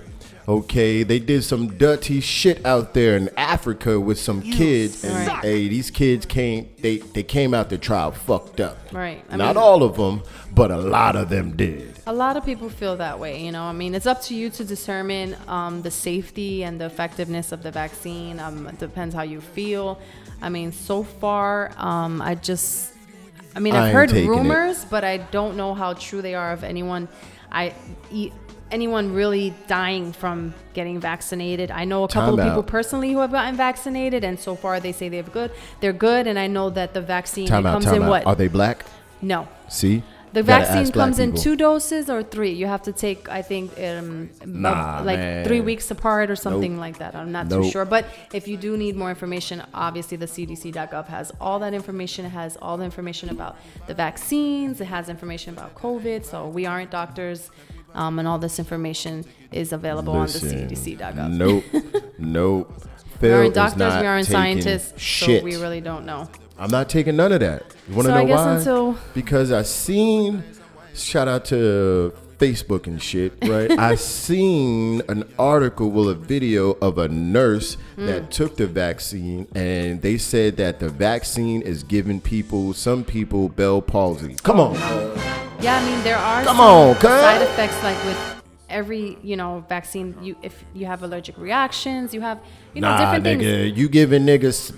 [0.51, 5.69] okay, they did some dirty shit out there in Africa with some kids, and hey,
[5.69, 8.77] these kids came they they came out the trial fucked up.
[8.93, 9.23] Right.
[9.31, 10.23] I Not mean- all of them,
[10.55, 11.95] but a lot of them did.
[12.07, 13.63] A lot of people feel that way, you know.
[13.63, 17.63] I mean, it's up to you to determine um, the safety and the effectiveness of
[17.63, 18.41] the vaccine.
[18.41, 20.01] Um, it depends how you feel.
[20.43, 22.93] I mean, so far, um, I just,
[23.55, 24.37] I mean, I I've ain't heard taking it.
[24.37, 27.07] rumors, but I don't know how true they are of anyone.
[27.53, 27.75] I,
[28.11, 28.33] e-
[28.71, 31.71] anyone really dying from getting vaccinated.
[31.71, 34.81] I know a couple Time of people personally who have gotten vaccinated, and so far
[34.81, 35.51] they say they're good.
[35.81, 38.09] They're good, and I know that the vaccine Time out, comes time in out.
[38.11, 38.27] what?
[38.27, 38.85] Are they black?
[39.23, 40.03] no, See?
[40.33, 41.43] The Gotta vaccine ask black comes in people.
[41.43, 42.53] two doses or three.
[42.53, 45.45] You have to take, I think, um, Nah, like man.
[45.45, 46.81] three weeks apart or something Nope.
[46.81, 47.17] like that.
[47.17, 47.65] I'm not Nope.
[47.65, 47.85] too sure.
[47.85, 52.25] But if you do need more information, obviously the CDC.gov has all that information.
[52.27, 53.57] It has all the information about
[53.89, 54.81] the vaccines.
[54.81, 56.25] It has information about COVID.
[56.25, 57.51] So we aren't doctors,
[57.95, 61.31] um, and all this information is available Listen, on the CDC.gov.
[61.31, 61.65] Nope,
[62.19, 62.73] nope.
[63.21, 64.01] we aren't is doctors.
[64.01, 65.01] We aren't scientists.
[65.01, 65.41] Shit.
[65.41, 66.29] So we really don't know.
[66.59, 67.65] I'm not taking none of that.
[67.89, 68.55] You want to So know why?
[68.57, 70.43] until- because I seen.
[70.93, 73.71] Shout out to Facebook and shit, right?
[73.79, 73.95] I
[74.31, 78.07] seen an article, well, a video of a nurse Hmm.
[78.07, 83.49] that took the vaccine, and they said that the vaccine is giving people, some people,
[83.51, 84.37] Bell palsy.
[84.43, 84.75] Come on,
[85.61, 88.19] Yeah, I mean there are Come on, side effects like with
[88.71, 90.17] every you know vaccine.
[90.23, 92.39] You if you have allergic reactions, you have
[92.73, 93.79] you know nah, different nigga, things.
[93.79, 94.73] you giving niggas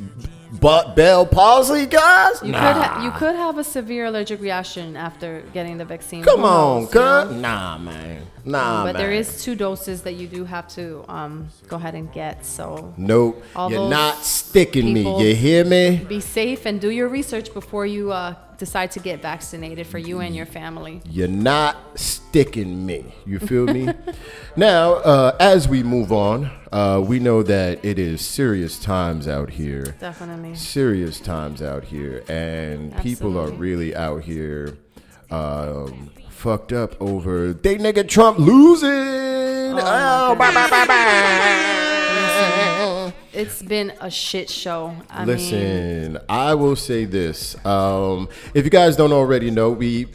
[0.60, 2.42] but Bell palsy, guys?
[2.42, 2.58] You nah.
[2.58, 6.22] could ha- you could have a severe allergic reaction after getting the vaccine.
[6.22, 7.30] Come on, knows, you know?
[7.32, 8.26] Nah, man.
[8.44, 9.02] Nah, But man.
[9.02, 12.44] there is two doses that you do have to um, go ahead and get.
[12.44, 13.42] So Nope.
[13.54, 15.02] All You're not sticking me.
[15.22, 16.04] You hear me?
[16.08, 20.20] be safe and do your research before you uh, decide to get vaccinated for you
[20.20, 21.00] and your family.
[21.08, 23.14] You're not sticking me.
[23.26, 23.88] You feel me?
[24.56, 29.50] now, uh, as we move on, uh, we know that it is serious times out
[29.50, 29.96] here.
[30.00, 30.54] Definitely.
[30.54, 34.78] Serious times out here, and people are really out here
[35.32, 38.90] um, fucked up over they nigga Trump losing.
[38.90, 40.52] Oh, bah.
[43.32, 44.94] It's been a shit show.
[45.08, 47.56] I mean, Listen, I will say this.
[47.64, 50.08] Um, if you guys don't already know, we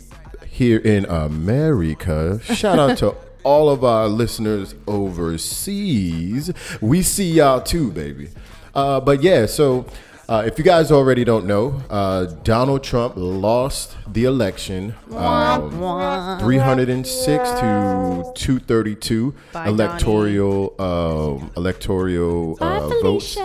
[0.46, 6.52] here in America, shout out to all of our listeners overseas.
[6.80, 8.30] We see y'all too, baby.
[8.76, 9.88] Uh, but yeah, so
[10.30, 14.94] uh, if you guys already don't know, uh, Donald Trump lost the election.
[15.16, 15.72] Um,
[16.40, 23.38] 306 to 232 Bye, electoral um, electoral uh, votes.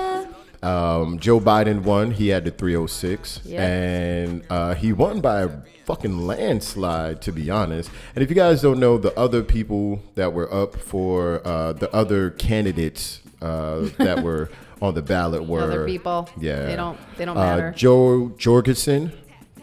[0.62, 2.12] Um, Joe Biden won.
[2.12, 3.60] He had the 306, Yep.
[3.60, 5.50] and uh, he won by a
[5.86, 7.90] fucking landslide, to be honest.
[8.14, 11.92] And if you guys don't know, the other people that were up for uh, the
[11.92, 14.50] other candidates uh, that were
[14.82, 16.28] on the ballot were Other people.
[16.38, 17.72] Yeah, They don't- they don't uh, matter.
[17.76, 19.12] Jo Jorgensen,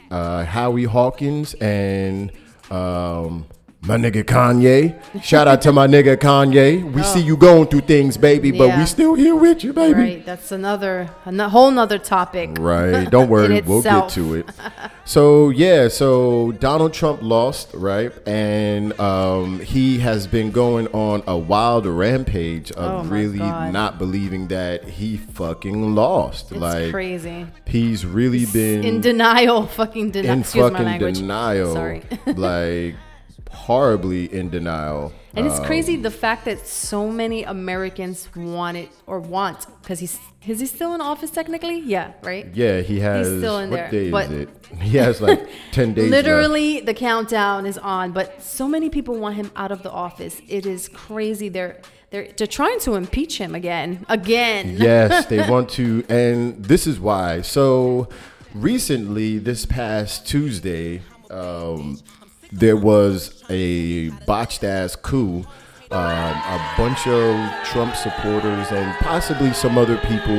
[0.10, 2.32] uh, Howie Hawkins, and
[2.71, 3.45] um,
[3.81, 4.93] my nigga Kanye.
[5.23, 6.83] Shout out to my nigga Kanye.
[6.93, 8.67] We see you going through things, baby, but Oh.
[8.67, 8.79] Yeah.
[8.81, 9.93] we still here with you, baby.
[9.99, 10.25] Right.
[10.25, 12.51] That's another a whole nother topic.
[12.59, 13.09] Right.
[13.09, 13.61] Don't worry.
[13.61, 14.49] We'll get to it.
[15.05, 15.87] So yeah.
[15.87, 18.11] So Donald Trump lost, right?
[18.27, 23.73] And um, he has been going on a wild rampage Oh of my really God.
[23.73, 26.51] not believing that he fucking lost.
[26.51, 27.47] It's like crazy.
[27.65, 29.65] he's really been In denial.
[29.79, 30.33] Fucking denial.
[30.33, 31.73] in Excuse my fucking denial.
[31.73, 32.03] Sorry.
[32.27, 32.95] like
[33.49, 35.12] horribly in denial.
[35.35, 39.99] And it's Um, crazy the fact that so many Americans want it or want because
[39.99, 41.79] he's is he still in office technically?
[41.79, 42.47] Yeah, right.
[42.53, 43.27] Yeah, he has.
[43.27, 44.29] He's still in what there, day but-?
[44.81, 46.09] He has like ten days.
[46.12, 46.25] left.
[46.25, 50.41] Literally, the countdown is on, but so many people want him out of the office.
[50.47, 51.49] It is crazy.
[51.49, 51.77] They're
[52.12, 54.75] they're they're trying to impeach him again, again.
[54.79, 57.41] yes, they want to, and this is why.
[57.41, 58.07] So
[58.55, 61.99] recently, this past Tuesday, um,
[62.51, 65.45] there was a botched ass coup.
[65.91, 70.35] Um, a bunch of Trump supporters and possibly some other people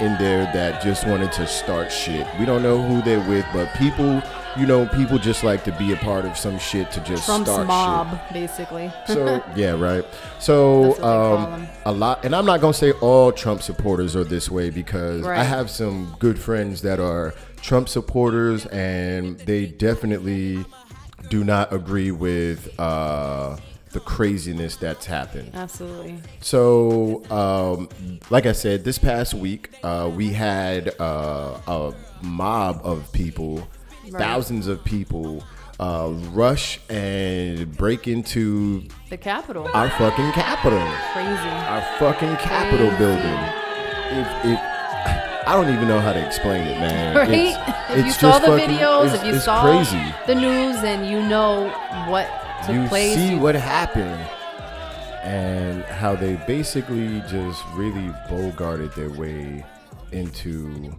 [0.00, 2.26] in there that just wanted to start shit.
[2.40, 4.22] We don't know who they're with, but people,
[4.56, 7.50] you know, people just like to be a part of some shit to just Trump's
[7.50, 8.90] start shit mob, basically.
[9.06, 10.06] so yeah, right.
[10.38, 13.60] So That's what they call um, a lot, and I'm not gonna say all Trump
[13.60, 19.38] supporters are this way because I have some good friends that are Trump supporters, and
[19.40, 20.64] they definitely
[21.28, 23.56] do not agree with uh,
[23.92, 25.50] the craziness that's happened.
[25.54, 26.18] Absolutely.
[26.40, 27.88] So, um,
[28.30, 33.66] like I said, this past week uh, we had uh, a mob of people,
[34.10, 34.20] Right.
[34.20, 35.42] thousands of people,
[35.80, 39.66] uh, rush and break into The Capitol.
[39.74, 41.48] our fucking Capitol, Crazy.
[41.48, 43.38] our fucking Capitol building.
[44.16, 47.14] If it, I don't even know how to explain it, man.
[47.16, 47.30] Right?
[47.30, 50.02] It's, if you it's saw the fucking- videos, if you saw crazy.
[50.26, 51.68] the news, and you know
[52.08, 52.28] what
[52.66, 54.20] took you place, see you- what happened
[55.22, 59.64] and how they basically just really bogarted their way
[60.12, 60.94] into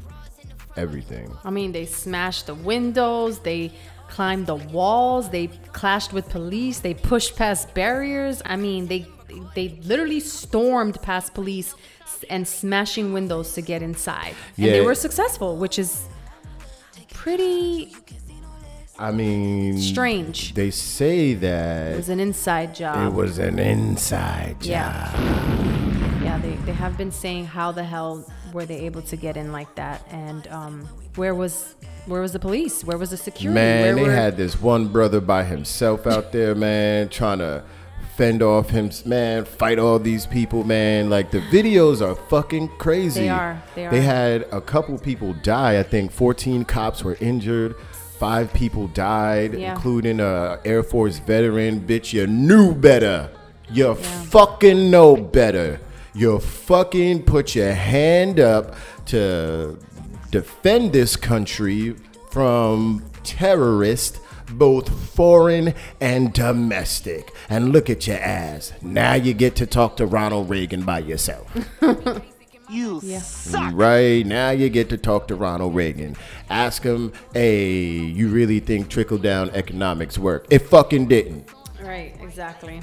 [0.78, 1.32] everything.
[1.44, 3.72] I mean, they smashed the windows, they
[4.10, 8.42] climbed the walls, they clashed with police, they pushed past barriers.
[8.46, 9.06] I mean, they
[9.54, 11.76] they literally stormed past police
[12.30, 14.36] and smashing windows to get inside.
[14.58, 16.08] And they were successful, which is
[17.14, 17.94] pretty
[18.98, 20.54] I mean, Strange.
[20.54, 23.08] They say that It was an inside job.
[23.12, 24.70] it was an inside job.
[24.70, 26.22] Yeah.
[26.24, 29.52] Yeah, they, they have been saying how the hell were they able to get in
[29.52, 30.82] like that, and um,
[31.16, 31.76] where was
[32.08, 32.84] where was the police?
[32.84, 33.54] Where was the security?
[33.56, 37.64] Man, where they were- had this one brother by himself out there, man, trying to
[38.16, 41.10] fend off him, man, fight all these people, man.
[41.10, 43.22] Like the videos are fucking crazy.
[43.22, 45.80] They are, they They had a couple people die.
[45.80, 47.76] I think 14 cops were injured.
[48.18, 49.74] Five people died, Yeah.
[49.74, 51.82] including a Air Force veteran.
[51.82, 53.30] Bitch, you knew better.
[53.70, 55.80] You fucking know better.
[56.14, 58.76] You fucking put your hand up
[59.08, 59.78] to
[60.32, 61.96] defend this country
[62.32, 64.20] from terrorists,
[64.52, 67.32] both foreign and domestic.
[67.50, 68.74] And look at your ass.
[68.82, 71.48] Now you get to talk to Ronald Reagan by yourself.
[72.68, 73.20] You Yeah.
[73.20, 73.74] suck.
[73.76, 76.16] Right now, you get to talk to Ronald Reagan.
[76.50, 81.48] Ask him, "Hey, you really think trickle down economics work?" It fucking didn't.
[81.80, 82.82] Right, exactly.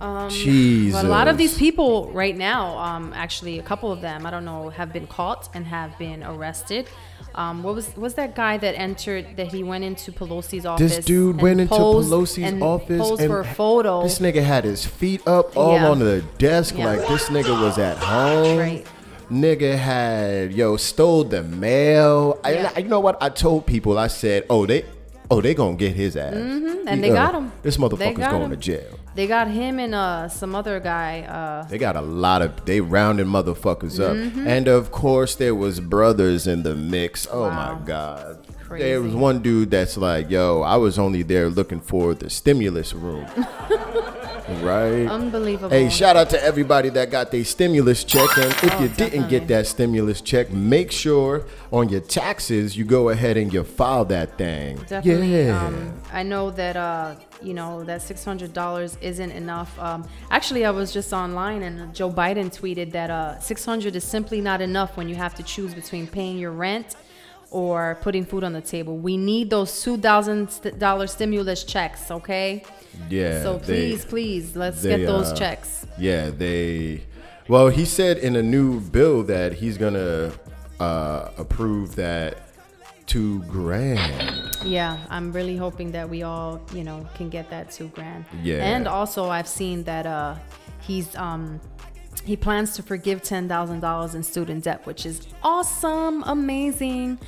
[0.00, 0.94] Um, Jesus.
[0.94, 4.30] But a lot of these people right now, um, actually, a couple of them, I
[4.30, 6.88] don't know, have been caught and have been arrested.
[7.34, 10.96] Um, what was was that guy that entered that he went into Pelosi's office?
[10.96, 14.02] This dude went into Pelosi's and office posed and for a photo.
[14.02, 15.90] This nigga had his feet up all Yeah.
[15.90, 16.86] on the desk Yeah.
[16.86, 18.58] like this nigga was at home.
[18.58, 18.86] Right.
[19.30, 22.40] Nigga had yo stole the mail.
[22.44, 22.72] Yeah.
[22.74, 23.22] I, you know what?
[23.22, 23.96] I told people.
[23.96, 24.84] I said, "Oh, they,
[25.30, 26.88] oh, they gonna get his ass." Mm-hmm.
[26.88, 27.52] and He, they uh, got him.
[27.62, 28.50] This motherfucker's going him.
[28.50, 28.98] to jail.
[29.14, 31.22] They got him and uh, some other guy.
[31.22, 34.46] Uh, They got a lot of they rounded motherfuckers up, Mm-hmm.
[34.46, 37.26] and of course there was brothers in the mix.
[37.30, 37.74] Oh Wow.
[37.78, 38.46] my god!
[38.62, 38.84] Crazy.
[38.84, 42.94] There was one dude that's like, "Yo, I was only there looking for the stimulus
[42.94, 43.26] room."
[44.62, 45.06] right?
[45.06, 45.70] unbelievable.
[45.70, 48.28] Hey, shout out to everybody that got their stimulus check.
[48.36, 52.84] And if Oh, you didn't get that stimulus check, make sure on your taxes you
[52.84, 54.76] go ahead and you file that thing.
[54.88, 55.44] Definitely.
[55.44, 55.66] Yeah.
[55.66, 59.78] Um, I know that uh, you know that six hundred dollars isn't enough.
[59.78, 64.04] Um, actually, I was just online and Joe Biden tweeted that uh, six hundred is
[64.04, 66.96] simply not enough when you have to choose between paying your rent
[67.50, 68.96] or putting food on the table.
[68.96, 72.10] We need those two thousand dollar stimulus checks.
[72.10, 72.64] Okay.
[73.08, 73.42] yeah.
[73.42, 75.86] so they- please, please, let's they, get those uh, checks.
[75.98, 77.02] Yeah, they.
[77.48, 80.32] Well, he said in a new bill that he's gonna
[80.78, 82.38] uh, approve that
[83.06, 84.56] two grand.
[84.64, 88.24] Yeah, I'm really hoping that we all, you know, can get that two grand.
[88.42, 88.62] Yeah.
[88.62, 90.36] And also, I've seen that uh,
[90.80, 91.60] he's um,
[92.24, 97.18] he plans to forgive ten thousand dollars in student debt, which is awesome, amazing.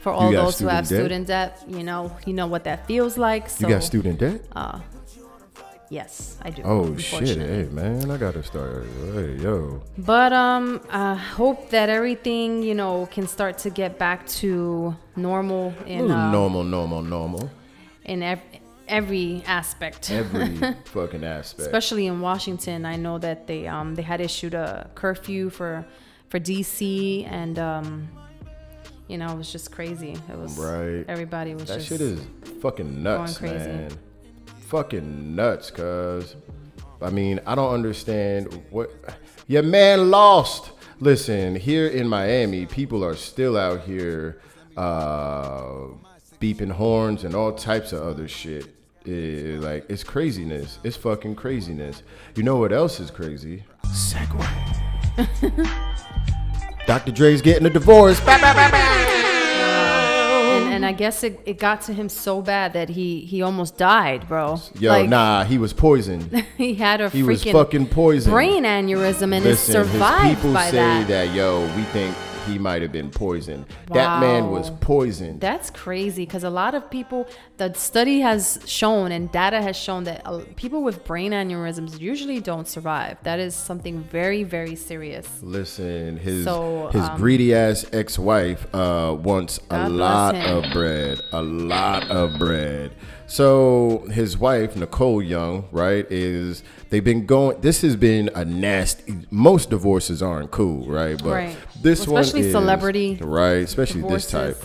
[0.00, 1.58] For all those who have student debt?
[1.58, 3.48] student debt, you know, you know what that feels like.
[3.50, 4.40] So, You got student debt?
[4.54, 4.78] uh,
[5.90, 6.62] yes, I do.
[6.64, 7.38] Oh shit!
[7.38, 8.86] Hey man, I gotta start.
[9.14, 9.82] Hey yo.
[9.98, 15.74] But um, I hope that everything, you know, can start to get back to normal
[15.86, 17.50] in Ooh, uh, normal, normal, normal.
[18.04, 18.40] in ev-
[18.88, 20.10] every aspect.
[20.10, 21.60] Every fucking aspect.
[21.66, 22.84] especially in Washington.
[22.84, 25.86] I know that they um they had issued a curfew for
[26.28, 28.08] for DC and um
[29.08, 30.12] you know it was just crazy.
[30.28, 31.04] It was Right.
[31.08, 32.20] Everybody was That just shit is
[32.60, 33.70] fucking nuts, going crazy.
[33.70, 33.90] man.
[34.68, 36.36] Fucking nuts, cuz.
[37.00, 38.90] I mean, I don't understand what
[39.46, 40.72] your man lost.
[41.00, 44.40] Listen, here in Miami, people are still out here
[44.76, 45.86] uh,
[46.40, 48.66] beeping horns and all types of other shit.
[49.08, 50.78] Eh, like it's craziness.
[50.84, 52.02] It's fucking craziness.
[52.34, 53.62] You know what else is crazy?
[53.86, 54.46] Segway.
[56.86, 57.12] Dr.
[57.12, 58.20] Dre's getting a divorce.
[58.26, 58.44] and,
[60.74, 64.28] and I guess it, it got to him so bad that he he almost died,
[64.28, 64.60] bro.
[64.78, 66.44] Yo, like, nah, he was poisoned.
[66.58, 68.32] he had a He was fucking poisoned.
[68.32, 71.08] brain aneurysm and Listen, it survived his people by say that.
[71.08, 71.34] that.
[71.34, 72.14] yo, we think
[72.48, 73.66] he might have been poisoned.
[73.92, 75.40] That man was poisoned.
[75.40, 80.04] That's crazy because a lot of people, the study has shown and data has shown
[80.04, 83.18] that uh, people with brain aneurysms usually don't survive.
[83.22, 85.28] That is something very, very serious.
[85.42, 90.34] Listen, his So, his um, greedy ass ex wife uh, wants a God bless lot
[90.34, 90.56] him.
[90.64, 92.92] of bread, a lot of bread.
[93.28, 97.60] So his wife Nicole Young, right, is they've been going.
[97.60, 99.14] This has been a nasty.
[99.30, 101.16] Most divorces aren't cool, right?
[101.22, 101.56] But Right.
[101.82, 103.62] this one Especially celebrity right?
[103.62, 104.56] Especially this type.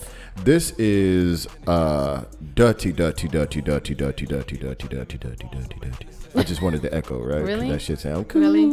[0.46, 2.24] This is uh
[2.56, 6.08] dirty, dirty, dirty, dirty, dirty, dirty, dirty, dirty, dirty, dirty, dirty.
[6.36, 7.44] I just wanted to echo, right?
[7.44, 7.70] Really?
[7.70, 8.42] That shit sound cool.
[8.42, 8.66] Really?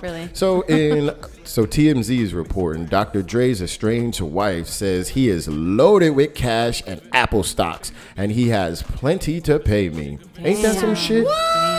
[0.00, 0.30] Really?
[0.32, 3.22] So in so TMZ is reporting Dr.
[3.22, 8.82] Dre's estranged wife says he is loaded with cash and Apple stocks and he has
[8.82, 10.18] plenty to pay me.
[10.38, 10.96] Ain't that some Damn.
[10.96, 11.26] shit?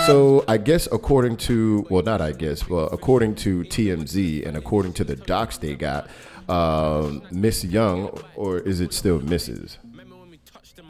[0.05, 4.93] So I guess according to well not I guess, well according to TMZ and according
[4.93, 6.09] to the docs they got,
[6.49, 9.77] um, Miss Young or is it still Mrs.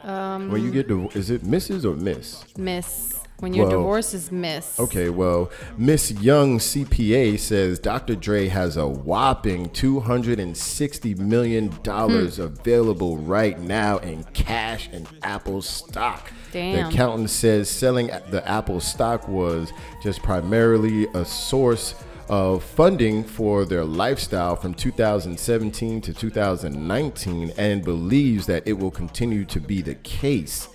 [0.02, 1.84] Um, when you get the, is it Mrs.
[1.86, 2.44] or Miss?
[2.58, 3.23] Miss.
[3.40, 4.78] When your Well, divorce is miss.
[4.78, 8.14] Okay, well, Miss Young CPA says Dr.
[8.14, 12.40] Dre has a whopping $260 million Hmm.
[12.42, 16.32] available right now in cash and Apple stock.
[16.52, 16.74] Damn.
[16.76, 19.72] The accountant says selling the Apple stock was
[20.02, 21.94] just primarily a source
[22.28, 29.44] of funding for their lifestyle from 2017 to 2019 and believes that it will continue
[29.44, 30.68] to be the case.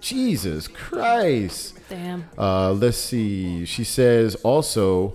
[0.00, 1.78] Jesus Christ.
[1.88, 2.24] Damn.
[2.38, 3.64] Uh, let's see.
[3.64, 5.14] She says also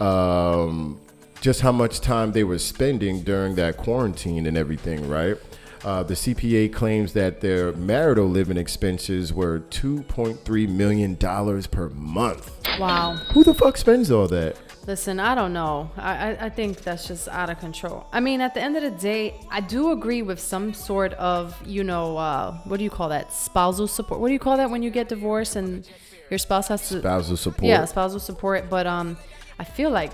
[0.00, 1.00] um,
[1.40, 5.36] just how much time they were spending during that quarantine and everything, right?
[5.82, 12.52] Uh, the CPA claims that their marital living expenses were $2.3 million per month.
[12.78, 13.16] Wow.
[13.32, 14.56] Who the fuck spends all that?
[14.90, 15.88] Listen, I don't know.
[15.96, 18.08] I, I, I think that's just out of control.
[18.12, 21.54] I mean, at the end of the day, I do agree with some sort of,
[21.64, 23.32] you know, uh, what do you call that?
[23.32, 24.18] Spousal support.
[24.20, 25.88] What do you call that when you get divorced and
[26.28, 26.98] your spouse has to.
[26.98, 27.68] Spousal support.
[27.68, 28.68] Yeah, spousal support.
[28.68, 29.16] But um,
[29.60, 30.10] I feel like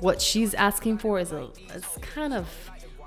[0.00, 2.48] what she's asking for is a, it's kind of,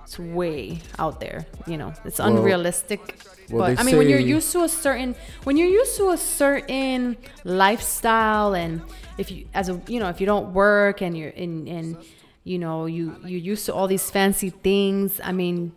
[0.05, 1.45] it's way out there.
[1.67, 3.01] You know, it's Well- unrealistic.
[3.49, 6.17] well, but I mean, when you're used to a certain, when you're used to a
[6.17, 8.82] certain lifestyle, and
[9.20, 11.97] if you, as a, you know, if you don't work and you're in, and
[12.43, 15.20] you know, you you're used to all these fancy things.
[15.24, 15.74] I mean,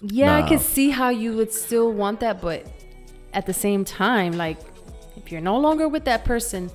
[0.00, 0.48] yeah, I Nah.
[0.48, 2.66] can see how you would still want that, but
[3.32, 4.58] at the same time, like,
[5.16, 6.70] if you're no longer with that person,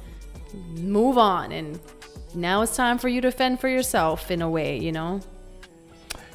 [0.75, 1.79] move on, and
[2.35, 5.21] now it's time for you to fend for yourself in a way, you know.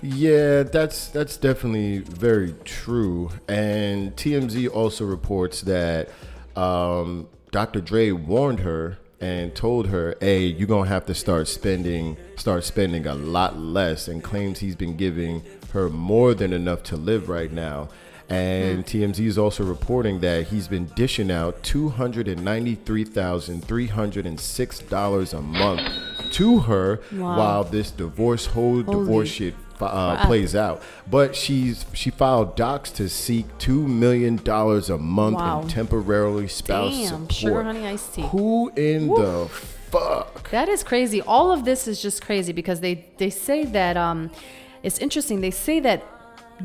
[0.02, 3.30] Yeah, that's that's definitely very true.
[3.48, 6.10] And TMZ also reports that
[6.56, 7.80] um, Dr.
[7.80, 13.06] Dre warned her and told her, "Hey, you're gonna have to start spending start spending
[13.06, 17.52] a lot less," and claims he's been giving her more than enough to live right
[17.52, 17.88] now.
[18.28, 18.82] And hmm.
[18.90, 23.86] TMZ is also reporting that he's been dishing out two hundred and ninety-three thousand three
[23.86, 25.82] hundred and six dollars a month
[26.32, 27.36] to her Wow.
[27.38, 29.54] while this divorce whole Holy divorce shit
[29.84, 30.26] uh, crap.
[30.26, 30.82] plays out.
[31.10, 35.62] But she's she filed docs to seek two million dollars a month Wow.
[35.62, 37.32] in temporarily spouse Damn, support.
[37.32, 38.22] sugar honey iced tea.
[38.28, 39.48] Who in the
[39.90, 40.50] fuck?
[40.50, 41.20] That is crazy.
[41.22, 44.30] All of this is just crazy because they they say that um,
[44.82, 45.40] it's interesting.
[45.40, 46.02] They say that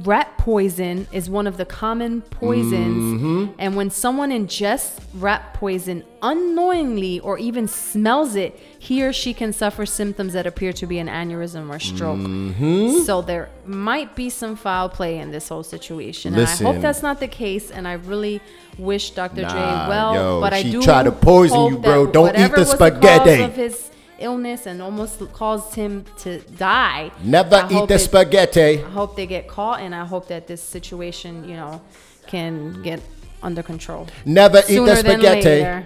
[0.04, 3.54] rat poison is one of the common poisons, Mm-hmm.
[3.58, 9.52] and when someone ingests rat poison unknowingly or even smells it, he or she can
[9.54, 12.20] suffer symptoms that appear to be an aneurysm or stroke.
[12.20, 13.02] Mm-hmm.
[13.04, 17.02] So there might be some foul play in this whole situation, and I hope that's
[17.02, 17.72] not the case.
[17.72, 18.42] And I really
[18.78, 19.42] wish Dr.
[19.42, 19.56] Nah, J
[19.90, 22.06] well, yo, but I she do tried to poison you, bro.
[22.08, 23.80] Don't eat the spaghetti.
[24.28, 27.12] Cause of his illness and almost caused him to die.
[27.24, 28.80] Never I eat the it- spaghetti.
[28.84, 31.82] I hope they get caught, and I hope that this situation, you know,
[32.28, 33.02] can get
[33.42, 34.08] under control.
[34.26, 35.86] Never eat the spaghetti.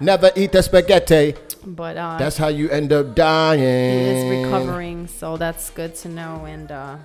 [0.00, 1.34] Never eat the spaghetti.
[1.64, 3.60] But uh, That's how you end up dying.
[3.60, 6.44] he is recovering, so that's good to know.
[6.44, 6.96] And uh,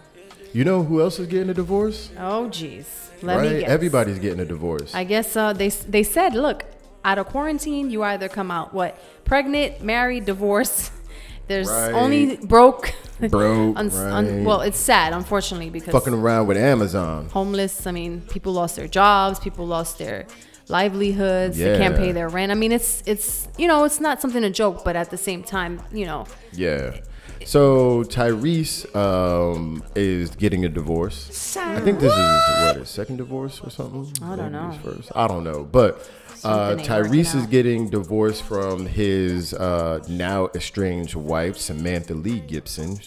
[0.52, 2.10] You know who else is getting a divorce?
[2.18, 3.64] oh, geez, let me right?
[3.64, 4.96] Everybody's getting a divorce.
[4.96, 6.66] I guess uh, they they said, look,
[7.08, 8.92] out of quarantine, you either come out what
[9.24, 10.92] pregnant, married, divorced.
[11.48, 11.94] There's Right.
[11.94, 12.94] only broke.
[13.20, 14.44] Broke, Uns- right.
[14.46, 17.30] well, it's sad, unfortunately, because Fucking around with Amazon.
[17.30, 17.88] homeless.
[17.88, 19.40] I mean, people lost their jobs.
[19.40, 20.28] People lost their
[20.68, 21.58] livelihoods.
[21.58, 21.72] Yeah.
[21.72, 22.52] They can't pay their rent.
[22.52, 25.42] I mean, it's it's you know, it's not something to joke, but at the same
[25.42, 26.98] time, you know, Yeah.
[27.46, 31.56] So Tyrese um, is getting a divorce.
[31.58, 34.12] I think this is what his second divorce or something.
[34.24, 34.78] I don't know.
[34.84, 35.12] first.
[35.16, 36.00] I don't know, but
[36.44, 42.14] uh, Something ain't working Tyrese is getting divorced from his uh, now estranged wife Samantha
[42.14, 43.00] Lee Gibson.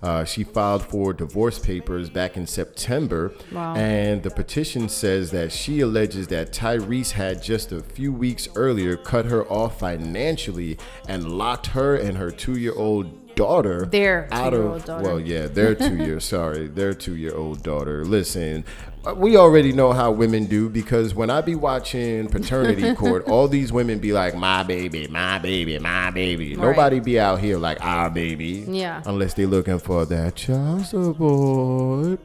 [0.00, 3.74] Uh, she filed for divorce papers back in September, Wow.
[3.74, 8.96] and the petition says that she alleges that Tyrese had just a few weeks earlier
[8.96, 10.78] cut her off financially
[11.08, 15.02] and locked her and her two-year-old daughter Their out two-year-old of daughter.
[15.04, 18.04] well, yeah, their two year sorry, their two year old daughter.
[18.04, 18.64] Listen,
[19.06, 23.46] uh, we already know how women do because when I be watching paternity court, all
[23.48, 26.66] these women be like, "My baby, my baby, my baby." Right.
[26.70, 29.02] Nobody be out here like our baby, Yeah.
[29.06, 32.20] unless they looking for that child support.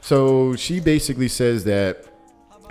[0.00, 2.04] So she basically says that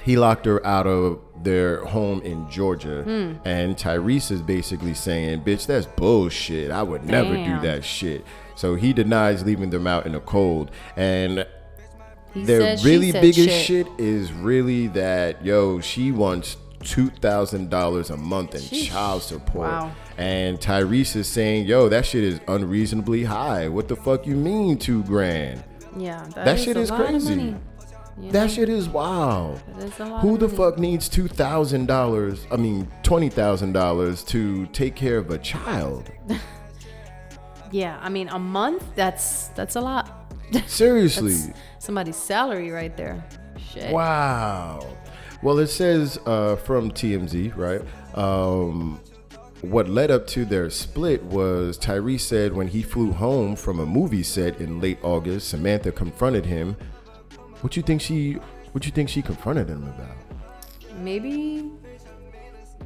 [0.04, 3.04] he locked her out of their home in Georgia.
[3.04, 3.48] Hmm.
[3.48, 6.72] And Tyrese is basically saying, bitch, that's bullshit.
[6.72, 8.26] I would never do that shit.
[8.56, 10.72] So he denies leaving them out in the cold.
[10.96, 11.46] And
[12.34, 13.88] he their said, really biggest shit.
[13.88, 14.00] shit.
[14.00, 19.70] is really that, yo, she wants $2,000 a month in child support.
[19.70, 19.92] Wow.
[20.18, 23.68] And Tyrese is saying, yo, that shit is unreasonably high.
[23.68, 25.64] What the fuck you mean two grand?
[25.98, 27.56] Yeah, That is shit is crazy.
[28.22, 28.48] You That know?
[28.48, 29.62] shit is wild.
[29.78, 32.46] It is a lot Who the fuck needs two thousand dollars?
[32.52, 36.12] I mean, twenty thousand dollars to take care of a child?
[37.72, 38.84] Yeah, I mean a month.
[38.96, 40.30] That's that's a lot.
[40.68, 41.54] Seriously.
[41.80, 43.26] Somebody's salary right there.
[43.58, 43.94] Shit.
[43.94, 44.86] Wow.
[45.42, 47.82] Well, it says uh, from TMZ, right?
[48.18, 49.00] Um,
[49.62, 53.86] what led up to their split was Tyrese said when he flew home from a
[53.86, 56.76] movie set in late August, Samantha confronted him.
[57.62, 58.34] What you think she?
[58.72, 60.18] What you think she confronted him about?
[60.98, 61.70] Maybe.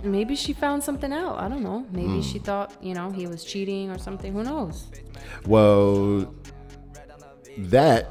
[0.03, 1.39] Maybe she found something out.
[1.39, 1.79] I don't know.
[1.79, 1.95] Hmm.
[1.95, 4.33] Maybe she thought, you know, he was cheating or something.
[4.33, 4.87] Who knows?
[5.47, 6.33] Well,
[7.57, 8.09] that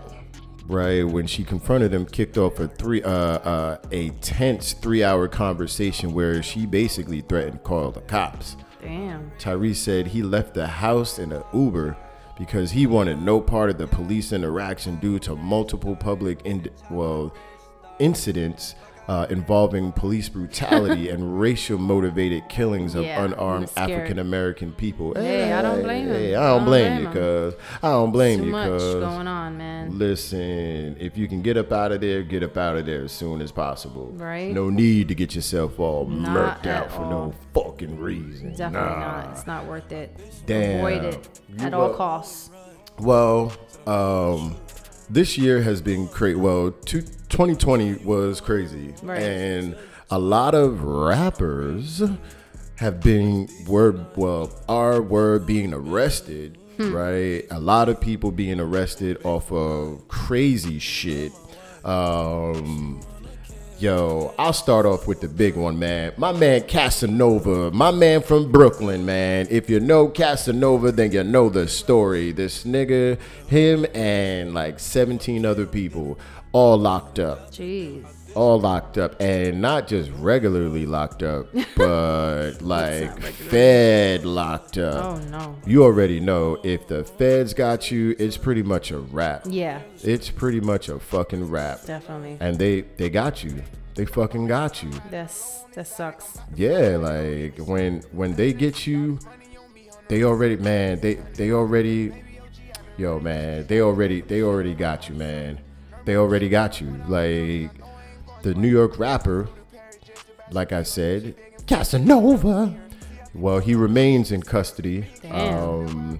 [0.67, 5.29] right when she confronted him kicked off a three uh, uh a tense three hour
[5.29, 8.57] conversation where she basically threatened to call the cops.
[8.81, 9.31] Damn.
[9.39, 11.97] Tyrese said he left the house in an Uber
[12.37, 17.33] because he wanted no part of the police interaction due to multiple public in- well
[17.99, 18.75] incidents
[19.09, 23.71] uh, involving police brutality and racial motivated killings of Yeah, unarmed.
[23.77, 25.15] African American people.
[25.15, 26.15] Hey, I don't blame him.
[26.15, 28.95] Hey, I don't blame you, cuz I don't blame Too you, much cuz.
[28.95, 29.99] going on, man.
[29.99, 33.13] Listen, if you can get up out of there, get up out of there as
[33.13, 34.11] soon as possible.
[34.15, 34.53] Right.
[34.53, 37.11] No need to get yourself all Not murked out for all.
[37.11, 38.51] no fucking reason.
[38.57, 39.01] Definitely Nah.
[39.23, 39.29] not.
[39.33, 40.19] It's not worth it.
[40.47, 40.79] Damn.
[40.79, 41.29] Avoid it
[41.59, 42.51] You at all costs.
[43.01, 43.53] Well,
[43.87, 44.57] um,
[45.11, 46.37] this year has been crazy.
[46.37, 49.21] Well, two, 2020 was crazy, Right.
[49.21, 49.77] and
[50.11, 52.03] a lot of rappers
[52.77, 56.59] have been were well are were being arrested.
[56.77, 56.93] Hmm.
[56.93, 61.31] Right, a lot of people being arrested off of crazy shit.
[61.85, 63.01] Um,
[63.81, 66.13] Yo, I'll start off with the big one, man.
[66.17, 69.49] My man Casanova, my man from Brooklyn, man.
[69.51, 72.31] If you know Casanova, then you know the story.
[72.31, 73.19] This nigga,
[73.49, 76.19] him, and like 17 other people,
[76.53, 77.51] all locked up.
[77.51, 78.14] Jeez.
[78.35, 79.21] All locked up.
[79.21, 85.05] And not just regularly locked up, but like Fed locked up.
[85.05, 85.57] Oh no.
[85.67, 89.43] You already know if the feds got you, it's pretty much a wrap.
[89.47, 92.37] Yeah, It's pretty much a fucking wrap definitely.
[92.41, 93.63] and they they got you
[93.95, 96.39] they fucking got you That's that sucks.
[96.57, 99.19] yeah like when when they get you
[100.09, 102.13] they already man they they already
[102.97, 105.61] yo man they already they already got you man
[106.05, 107.71] they already got you like
[108.45, 109.49] the new york rapper
[110.51, 111.35] like i said
[111.67, 112.75] casanova
[113.35, 115.59] well he remains in custody Damn.
[115.59, 116.19] um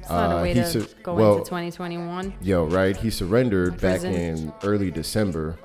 [0.00, 2.34] It's not Uh, a way to go well- into 2021.
[2.40, 2.96] Yo, right?
[2.96, 5.56] He surrendered back in early December,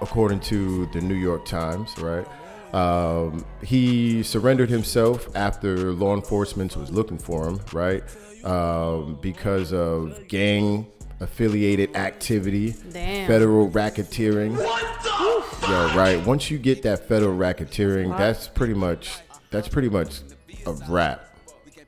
[0.00, 2.26] according to the New York Times, right?
[2.74, 8.02] Um, he surrendered himself after law enforcement was looking for him, right?
[8.44, 10.86] Um, because of gang
[11.20, 13.26] affiliated activity, Damn.
[13.28, 14.56] federal racketeering.
[14.56, 16.20] Yo, right.
[16.26, 19.18] Once you get that federal racketeering, that's pretty much
[19.50, 20.20] that's pretty much
[20.66, 21.36] a wrap.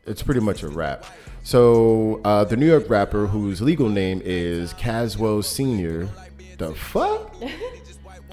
[0.06, 1.04] It's pretty much a wrap.
[1.42, 6.08] So uh, the New York rapper, whose legal name is Caswell Senior,
[6.58, 7.34] the fuck,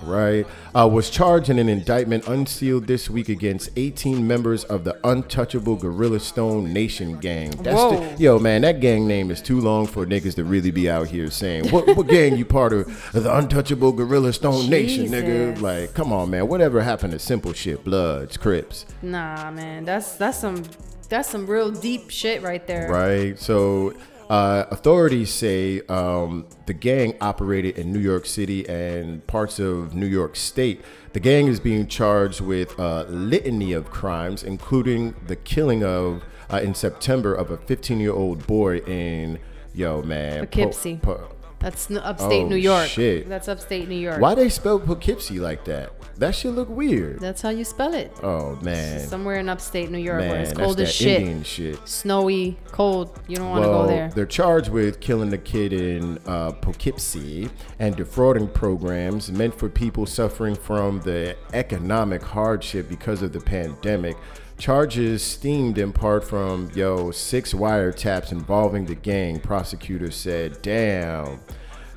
[0.04, 0.46] right,
[0.76, 5.76] uh, was charged in an indictment unsealed this week against 18 members of the Untouchable
[5.76, 7.52] Gorilla Stone Nation gang.
[7.52, 8.16] That's Whoa.
[8.16, 11.08] the, yo, man, that gang name is too long for niggas to really be out
[11.08, 12.86] here saying what, what gang you part of?
[13.12, 15.60] The Untouchable Gorilla Stone Nation, nigga.
[15.62, 16.48] Like, come on, man.
[16.48, 17.84] Whatever happened to simple shit?
[17.84, 18.86] Bloods, Crips.
[19.02, 20.64] Nah, man, that's that's some
[21.10, 22.90] that's some real deep shit right there.
[22.90, 23.38] Right.
[23.38, 23.94] So,
[24.30, 30.06] uh, authorities say um, the gang operated in New York City and parts of New
[30.06, 30.82] York State.
[31.14, 36.62] The gang is being charged with a litany of crimes, including the killing of, uh,
[36.62, 39.40] in September, of a 15 year old boy in,
[39.74, 40.42] yo, man.
[40.42, 41.00] Po- Poughkeepsie.
[41.02, 42.88] Po- That's n- upstate Oh, New York.
[42.88, 43.28] shit.
[43.28, 44.22] That's upstate New York.
[44.22, 45.92] Why they spell Poughkeepsie like that?
[46.18, 47.20] That shit look weird.
[47.20, 48.12] That's how you spell it.
[48.22, 49.08] Oh, man.
[49.08, 51.46] Somewhere in upstate New York Man, where it's that's cold as shit.
[51.46, 51.80] Shit.
[51.88, 53.18] Snowy, cold.
[53.28, 54.10] You don't want to well, go there.
[54.14, 57.50] they're charged with killing the kid in uh, Poughkeepsie
[57.80, 64.18] and defrauding programs meant for people suffering from the economic hardship because of the pandemic.
[64.60, 70.62] Charges steamed in part from, yo, six wiretaps involving the gang, prosecutors said.
[70.62, 71.40] Damn.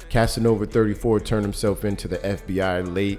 [0.09, 3.19] Casanova 34 turned himself into the FBI late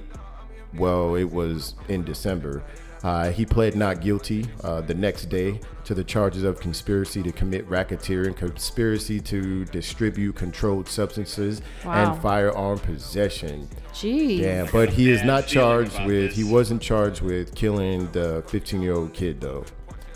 [0.75, 2.63] well, it was in December.
[3.03, 7.31] Uh, he pled not guilty uh, the next day to the charges of conspiracy to
[7.31, 12.13] commit racketeering, conspiracy to distribute controlled substances, Wow.
[12.13, 13.67] and firearm possession.
[13.93, 14.39] Jeez.
[14.39, 16.33] Yeah, but he is not charged with.
[16.33, 19.65] He wasn't charged with killing the 15-year-old kid, though.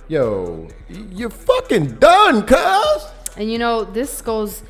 [0.07, 3.05] Yo, you're fucking done, cuz.
[3.35, 4.63] And you know, this goes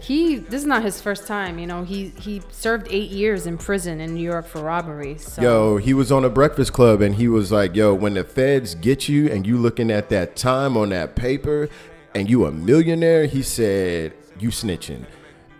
[0.00, 1.58] he this is not his first time.
[1.58, 5.18] You know, he he served eight years in prison in New York for robbery.
[5.18, 8.24] So Yo, he was on a Breakfast Club and he was like, "Yo, when the
[8.24, 11.68] feds get you and you looking at that time on that paper,
[12.14, 15.04] and you a millionaire," he said, "You snitching."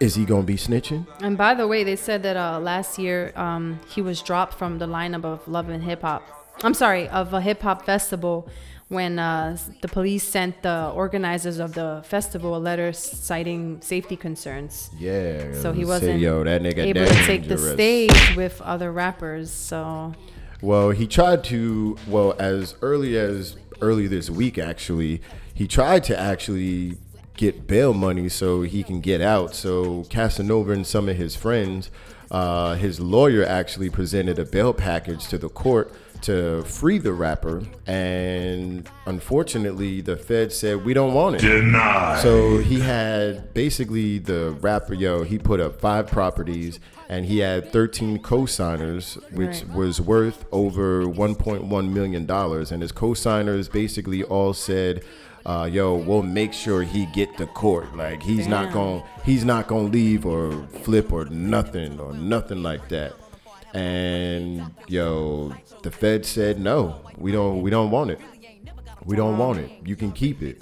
[0.00, 1.06] Is he gonna be snitching?
[1.20, 4.78] And by the way, they said that uh, last year um, he was dropped from
[4.78, 6.22] the lineup of Love and Hip Hop.
[6.62, 8.48] I'm sorry, of a hip hop festival
[8.88, 14.90] when uh, the police sent the organizers of the festival a letter citing safety concerns.
[14.98, 15.52] Yeah.
[15.60, 19.50] So he wasn't Yo, that nigga able to take the stage with other rappers.
[19.50, 20.14] So
[20.62, 21.96] Well, he tried to.
[22.06, 25.20] Well, as early as early this week, actually,
[25.54, 26.98] he tried to actually
[27.38, 29.54] get bail money so he can get out.
[29.54, 31.90] So Casanova and some of his friends,
[32.30, 37.62] uh, his lawyer actually presented a bail package to the court to free the rapper,
[37.86, 41.42] and unfortunately, the Fed said we don't want it.
[41.42, 42.20] Denied.
[42.22, 47.72] So he had basically the rapper, yo, he put up five properties and he had
[47.72, 49.74] 13 co-signers, which Right.
[49.74, 52.72] was worth over 1.1 million dollars.
[52.72, 55.02] And his co-signers basically all said,
[55.48, 57.96] uh, "Yo, we'll make sure he get to court.
[57.96, 58.72] Like he's not Damn.
[58.74, 63.14] going, he's not gonna leave or flip or nothing or nothing like that."
[63.74, 68.20] And yo, the Fed said, "No, we don't, we don't want it.
[69.04, 69.70] We don't want it.
[69.84, 70.60] You can keep it."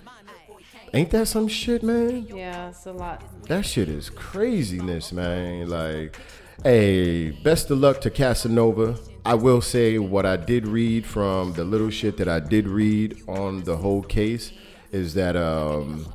[0.94, 2.26] Ain't that some shit, man?
[2.28, 3.22] yeah, it's a lot.
[3.48, 5.68] That shit is craziness, man.
[5.68, 6.16] Like,
[6.62, 8.96] hey, best of luck to Casanova.
[9.24, 13.20] I will say what I did read from the little shit that I did read
[13.26, 14.52] on the whole case
[14.96, 16.06] is that, um,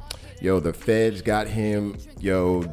[0.41, 2.63] yo, the feds got him, yo,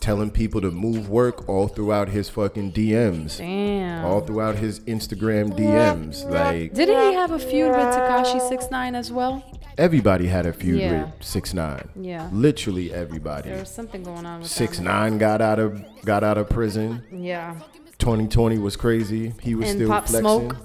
[0.00, 4.04] telling people to move work all throughout his fucking DMs, Damn.
[4.04, 6.24] all throughout his Instagram DMs.
[6.30, 9.42] Like, Didn't he have a feud with Tekashi Six Nine as well?
[9.76, 11.04] everybody had a feud Yeah.
[11.06, 11.88] with six nine.
[12.00, 12.28] Yeah.
[12.32, 13.48] literally everybody.
[13.50, 14.84] There was something going on with Six them.
[14.84, 17.02] nine got out of got out of prison.
[17.12, 17.56] Yeah.
[17.98, 19.32] 2020 was crazy.
[19.42, 20.20] He was And still Pop flexing.
[20.20, 20.56] Smoke.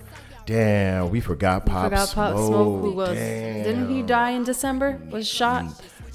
[0.50, 2.34] Damn, we forgot Pop Forgot Smoke.
[2.34, 3.64] Pop Smoke, who was Damn.
[3.64, 5.00] didn't he die in December?
[5.12, 5.66] Was shot.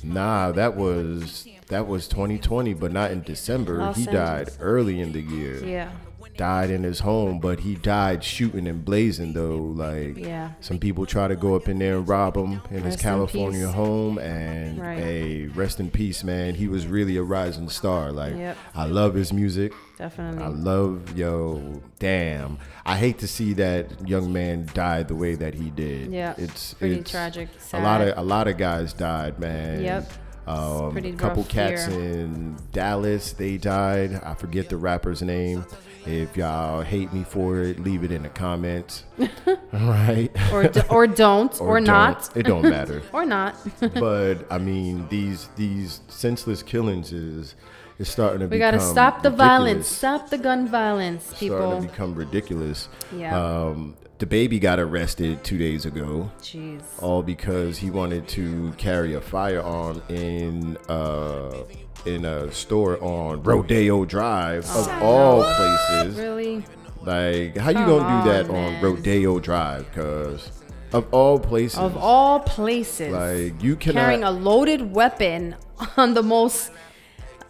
[0.03, 3.79] Nah, that was that was 2020, but not in December.
[3.79, 5.65] Los he died early in the year.
[5.65, 5.93] Yeah.
[6.37, 9.57] Died in his home, but he died shooting and blazing though.
[9.57, 10.51] Like Yeah.
[10.61, 13.03] some people try to go up in there and rob him in his Rest in
[13.03, 13.75] California peace.
[13.75, 14.99] home, and Right.
[14.99, 16.55] hey, rest in peace, man.
[16.57, 18.11] He was really a rising star.
[18.11, 18.57] Like Yep.
[18.75, 19.73] I love his music.
[19.97, 20.43] Definitely.
[20.43, 21.81] I love yo.
[22.01, 26.11] Damn, I hate to see that young man die the way that he did.
[26.13, 29.83] Yeah, it's pretty it's- tragic, A lot of a lot of guys died, man.
[29.85, 30.13] Yep.
[30.47, 31.99] Um, a couple cats year.
[32.01, 34.21] in Dallas, they died.
[34.23, 35.65] I forget the rapper's name.
[36.07, 39.05] If y'all hate me for it, leave it in the comments.
[39.19, 39.27] All
[39.73, 40.31] right.
[40.53, 41.85] or d- or don't or, don't.
[41.85, 43.03] not It don't matter.
[43.13, 43.57] or not.
[43.81, 47.55] but I mean, these these senseless killings is
[47.99, 49.49] is starting to we become gotta stop the ridiculous.
[49.49, 49.87] violence.
[49.89, 51.81] Stop the gun violence, starting people.
[51.81, 52.89] to become ridiculous.
[53.17, 53.37] Yeah.
[53.41, 56.83] Um, DaBaby got arrested two days ago, Jeez.
[57.03, 61.65] all because he wanted to carry a firearm in uh,
[62.07, 66.17] in a store on Rodeo Drive of all places.
[66.19, 66.65] Really?
[67.03, 68.83] Like, how you Come gonna do that on, on.
[68.83, 69.91] Rodeo Drive?
[69.93, 70.51] Cause
[70.93, 73.13] of all places, Of all places.
[73.13, 74.01] like you cannot.
[74.01, 75.57] carrying a loaded weapon
[75.97, 76.71] on the most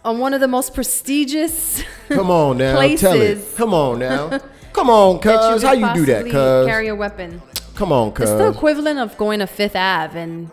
[0.03, 3.39] on one of the most prestigious come on now, tell it.
[3.55, 4.39] Come on now.
[4.73, 5.63] Come on, cuz.
[5.63, 6.67] How you do that, cuz?
[6.67, 7.41] Carry a weapon.
[7.75, 8.29] Come on, cuz.
[8.29, 10.51] It's the equivalent of going to Fifth Ave and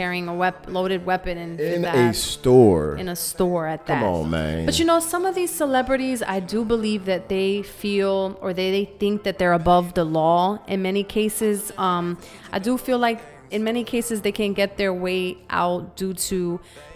[0.00, 2.96] carrying a wep- loaded weapon in In a store.
[3.02, 4.00] in a store at that.
[4.00, 4.64] Come on, man.
[4.64, 7.50] But you know, some of these celebrities, I do believe that they
[7.82, 10.40] feel or they, they think that they're above the law.
[10.66, 12.16] In many cases, um,
[12.50, 13.20] I do feel like
[13.50, 16.38] in many cases they can get their way out due to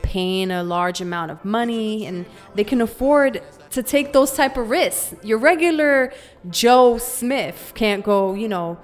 [0.01, 2.25] paying a large amount of money and
[2.55, 3.43] they can afford
[3.77, 5.15] to take those type of risks.
[5.23, 6.11] Your regular
[6.49, 8.79] Joe Smith can't go, you know,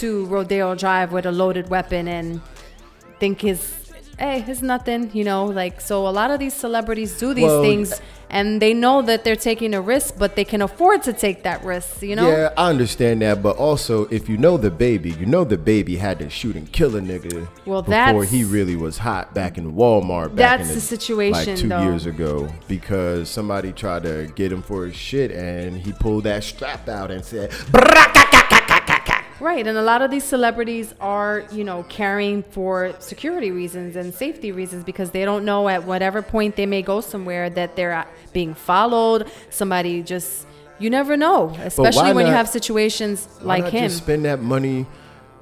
[0.00, 2.40] to Rodeo Drive with a loaded weapon and
[3.22, 3.60] think is
[4.18, 7.62] hey it's nothing you know like so a lot of these celebrities do these Well,
[7.62, 8.00] things
[8.30, 11.62] and they know that they're taking a risk but they can afford to take that
[11.62, 15.44] risk you know Yeah, I understand that, but also if you know DaBaby, you know
[15.46, 19.56] DaBaby had to shoot and kill a nigga Well, before he really was hot back
[19.56, 20.34] in Walmart.
[20.34, 21.82] Back That's in the situation, like two though.
[21.82, 26.42] years ago, because somebody tried to get him for his shit, and he pulled that
[26.42, 27.52] strap out and said,
[29.42, 34.14] right and a lot of these celebrities are you know carrying for security reasons and
[34.14, 38.06] safety reasons because they don't know at whatever point they may go somewhere that they're
[38.32, 40.46] being followed somebody just
[40.78, 44.86] you never know especially when you have situations like not him Just spend that money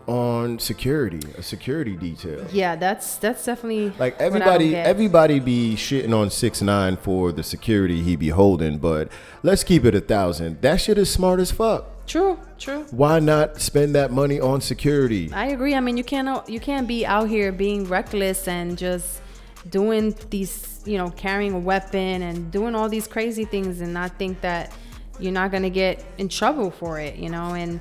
[0.07, 2.45] on security, a security detail.
[2.51, 6.97] Yeah, that's that's definitely Like what I don't everybody, everybody be shitting on six nine
[6.97, 9.09] for the security he be holding, but
[9.45, 10.63] let's keep it a thousand.
[10.63, 11.87] That shit is smart as fuck.
[12.11, 12.85] True, true.
[12.91, 15.31] Why not spend that money on security?
[15.33, 15.77] I agree.
[15.77, 19.21] I mean, you can't you can't be out here being reckless and just
[19.69, 24.19] doing these, you know, carrying a weapon and doing all these crazy things and not
[24.19, 24.77] think that
[25.21, 27.55] you're not gonna get in trouble for it, you know.
[27.55, 27.81] And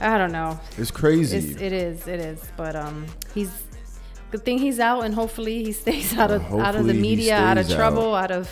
[0.00, 0.60] I don't know.
[0.76, 1.38] It's crazy.
[1.38, 2.42] It's, it is, it is.
[2.58, 3.62] But um, he's
[4.30, 7.56] good thing he's out, and hopefully he stays out of out of the media, out
[7.56, 8.50] of trouble, out of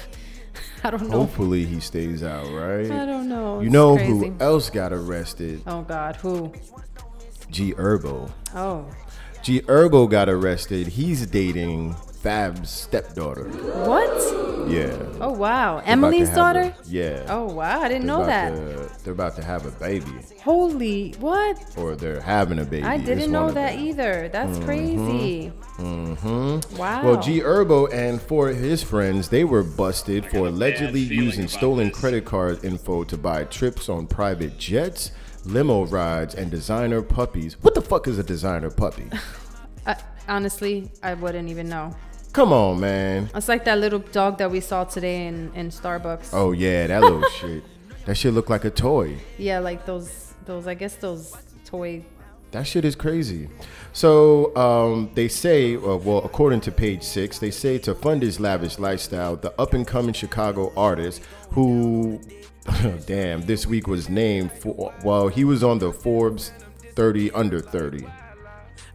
[0.85, 1.19] I don't know.
[1.21, 2.91] Hopefully he stays out, right?
[2.91, 3.61] I don't know.
[3.61, 5.63] You know who else got arrested?
[5.67, 6.53] Oh God, who?
[7.51, 8.31] G Herbo.
[8.55, 8.87] Oh,
[9.43, 10.89] G Herbo got arrested.
[10.89, 13.45] He's dating Fab's stepdaughter.
[13.45, 14.69] what?
[14.69, 14.97] Yeah.
[15.21, 16.61] Oh wow, They're Emily's daughter.
[16.77, 17.25] a- yeah.
[17.29, 18.51] Oh wow, I didn't They're know that.
[18.51, 20.11] to- they're about to have a baby,
[20.43, 21.64] Holy what?
[21.79, 22.85] or they're having a baby.
[22.85, 24.29] I didn't one know that either.
[24.33, 25.53] That's crazy.
[25.79, 26.77] Mm-hmm.
[26.77, 27.05] Wow.
[27.05, 31.91] Well, G Herbo and four of his friends, they were busted for allegedly using stolen
[31.93, 35.12] credit card info to buy trips on private jets,
[35.45, 37.57] limo rides, and designer puppies.
[37.62, 39.09] What the fuck is a designer puppy?
[39.87, 39.97] I,
[40.29, 41.95] honestly, I wouldn't even know.
[42.39, 43.28] Come on, man.
[43.34, 46.30] It's like that little dog that we saw today in in Starbucks.
[46.32, 47.64] Oh yeah, that little shit.
[48.05, 49.16] That shit look like a toy.
[49.39, 52.05] Yeah, like those those I guess those toy.
[52.53, 53.49] That shit is crazy.
[53.93, 58.39] So um, they say, uh, well, according to page six, they say to fund his
[58.39, 61.20] lavish lifestyle, the up and coming Chicago artist
[61.51, 62.20] who,
[63.07, 66.53] damn, this week was named for, well, he was on the Forbes
[66.95, 68.07] 30 under 30.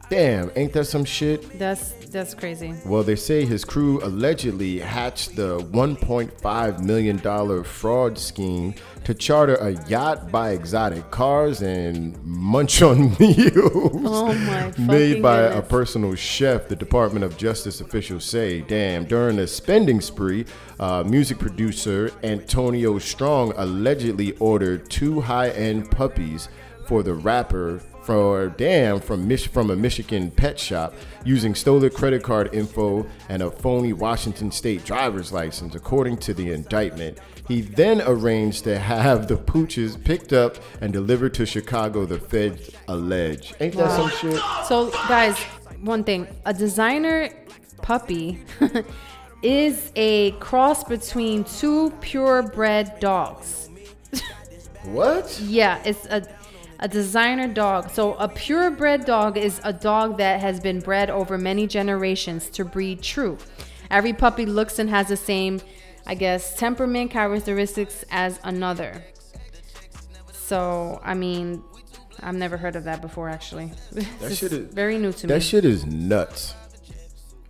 [0.09, 1.57] Damn, ain't that some shit?
[1.57, 2.75] That's that's crazy.
[2.85, 9.71] Well, they say his crew allegedly hatched the $1.5 million fraud scheme to charter a
[9.87, 14.03] yacht, buy exotic cars, and munch on meals.
[14.05, 18.61] Oh Made by a personal chef, the Department of Justice officials say.
[18.61, 20.45] Damn, during a spending spree,
[20.79, 26.49] uh, music producer Antonio Strong allegedly ordered two high end puppies
[26.85, 30.93] for the rapper for damn from Mich- from a Michigan pet shop
[31.23, 36.51] using stolen credit card info and a phony Washington state driver's license according to the
[36.51, 37.17] indictment.
[37.47, 42.71] He then arranged to have the pooches picked up and delivered to Chicago, the feds
[42.87, 43.53] allege.
[43.59, 44.41] Ain't that some shit?
[44.67, 45.37] So guys,
[45.81, 47.29] one thing, a designer
[47.81, 48.39] puppy
[49.43, 53.69] is a cross between two purebred dogs.
[54.85, 55.39] What?
[55.39, 56.27] Yeah, it's a
[56.83, 57.89] a designer dog.
[57.89, 62.65] So a purebred dog is a dog that has been bred over many generations to
[62.65, 63.37] breed true.
[63.89, 65.61] Every puppy looks and has the same,
[66.05, 69.01] I guess, temperament characteristics as another.
[70.33, 71.63] So I mean,
[72.21, 73.29] I've never heard of that before.
[73.29, 75.33] Actually, This shit is- very new to me.
[75.33, 76.53] That shit is nuts.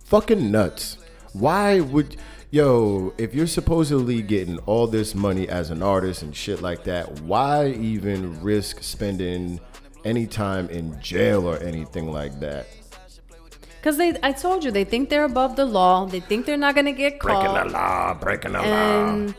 [0.04, 0.98] Fucking nuts.
[1.32, 2.16] Why would
[2.54, 7.20] yo, if you're supposedly getting all this money as an artist and shit like that,
[7.22, 9.58] why even risk spending
[10.04, 12.68] any time in jail or anything like that?
[13.80, 16.06] Because they, I told you, they think they're above the law.
[16.06, 17.42] They think they're not gonna get caught.
[17.42, 19.34] Breaking the law, breaking the and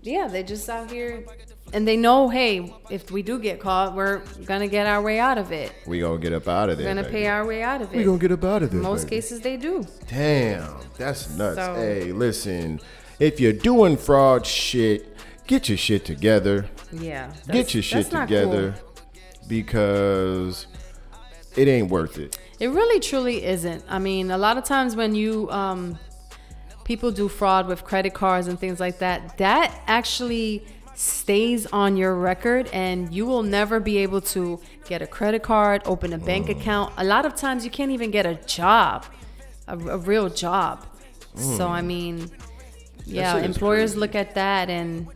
[0.00, 1.24] yeah, they just out here,
[1.72, 5.38] and they know, hey, if we do get caught, we're gonna get our way out
[5.38, 5.72] of it.
[5.86, 6.86] We gonna get up out of there.
[6.86, 7.12] We're gonna baby.
[7.12, 7.96] pay our way out of it.
[7.96, 8.78] We gonna get up out of there.
[8.78, 9.16] In most baby.
[9.16, 9.84] cases, they do.
[10.08, 11.56] Damn, that's nuts.
[11.56, 12.80] So- hey, listen,
[13.18, 16.66] if you're doing fraud shit, get your shit together.
[16.92, 17.32] Yeah.
[17.50, 19.04] get your shit together cool.
[19.48, 20.66] because
[21.56, 22.38] it ain't worth it.
[22.58, 23.84] It really truly isn't.
[23.88, 25.98] I mean, a lot of times when you um,
[26.84, 30.64] people do fraud with credit cards and things like that, that actually
[30.96, 35.82] stays on your record and you will never be able to get a credit card,
[35.84, 36.92] open a bank account.
[36.96, 39.04] A lot of times you can't even get a job,
[39.68, 40.84] a, a real job.
[41.34, 42.30] So I mean,
[43.04, 44.00] yeah, employers crazy.
[44.00, 45.06] look at that and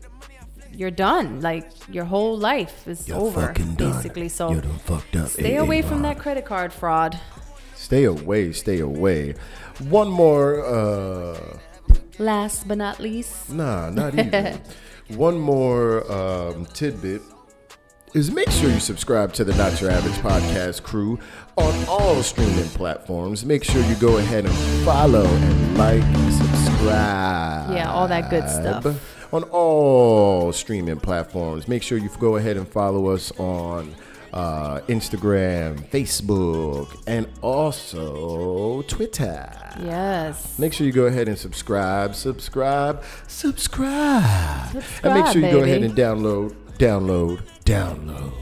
[0.72, 1.40] you're done.
[1.40, 4.28] Like your whole life is over basically.
[4.28, 5.28] So You done fucked up.
[5.28, 7.18] Stay AA away from that credit card fraud.
[7.74, 8.52] Stay away.
[8.52, 9.34] Stay away.
[9.88, 10.62] One more.
[10.62, 11.58] uh
[12.18, 14.60] Last but not least, Nah, not even.
[15.16, 17.22] One more um, tidbit
[18.14, 21.18] is make sure you subscribe to the Not Your Average Podcast crew
[21.56, 23.44] on all streaming platforms.
[23.44, 24.54] Make sure you go ahead and
[24.84, 27.72] follow and like and subscribe.
[27.74, 29.32] Yeah, all that good stuff.
[29.32, 31.68] On all streaming platforms.
[31.68, 33.94] Make sure you go ahead and follow us on
[34.32, 39.50] uh, Instagram, Facebook, and also Twitter.
[39.82, 40.58] yes.
[40.58, 44.82] Make sure you go ahead and subscribe, subscribe, subscribe.
[45.02, 48.32] and make sure you go ahead and download, download, download.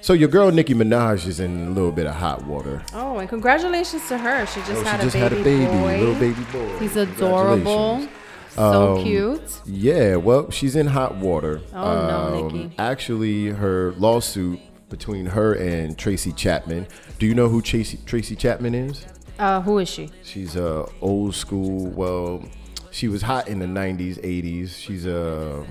[0.00, 2.82] So your girl Nicki Minaj is in a little bit of hot water.
[2.92, 4.44] Oh, and congratulations to her.
[4.44, 5.98] She just, Oh, had, she just a had a baby, boy.
[5.98, 6.78] little baby boy.
[6.78, 8.06] He's adorable.
[8.54, 9.60] So Um, cute.
[9.66, 11.60] Yeah, well, she's in hot water.
[11.74, 12.74] Oh, no, Nicki.
[12.78, 16.86] Actually, her lawsuit between her and Tracy Chapman.
[17.18, 19.06] Do you know who Tracy Tracy Chapman is?
[19.38, 20.10] Uh, who is she?
[20.22, 21.88] She's a old school.
[21.88, 22.44] Well,
[22.92, 24.76] she was hot in the '90s, '80s.
[24.78, 25.66] She's a,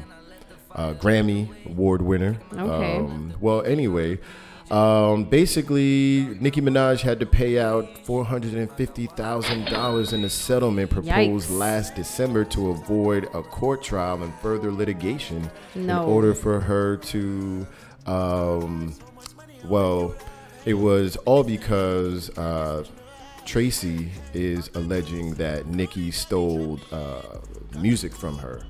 [0.72, 2.38] a Grammy Award winner.
[2.54, 2.98] Okay.
[2.98, 4.20] Um, well, anyway,
[4.72, 10.24] um, basically, Nicki Minaj had to pay out four hundred and fifty thousand dollars in
[10.24, 11.58] a settlement proposed Yikes.
[11.58, 16.04] last December to avoid a court trial and further litigation No.
[16.04, 17.68] in order for her to.
[18.06, 18.96] Um,
[19.66, 20.16] well,
[20.66, 22.84] it was all because uh,
[23.46, 27.22] Tracy is alleging that Nicki stole uh,
[27.80, 28.62] music from her.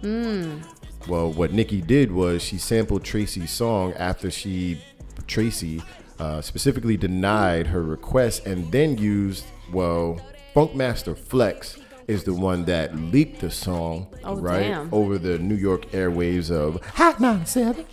[1.07, 4.79] Well, what Nicki did was she sampled Tracy's song after she,
[5.27, 5.81] Tracy,
[6.19, 10.19] uh, specifically denied her request and then used, well,
[10.55, 14.93] Funkmaster Flex is the one that leaked the song, Oh, right, damn.
[14.93, 17.85] over the New York airwaves of Hot 97.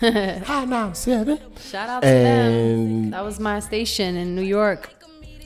[0.44, 1.40] Hot 97.
[1.60, 3.10] Shout out to them.
[3.10, 4.90] That was my station in New York.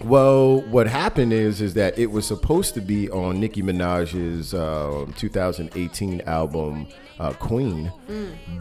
[0.04, 5.06] well, what happened is is that it was supposed to be on Nicki Minaj's uh,
[5.16, 6.86] 2018 album
[7.18, 7.90] uh, Queen,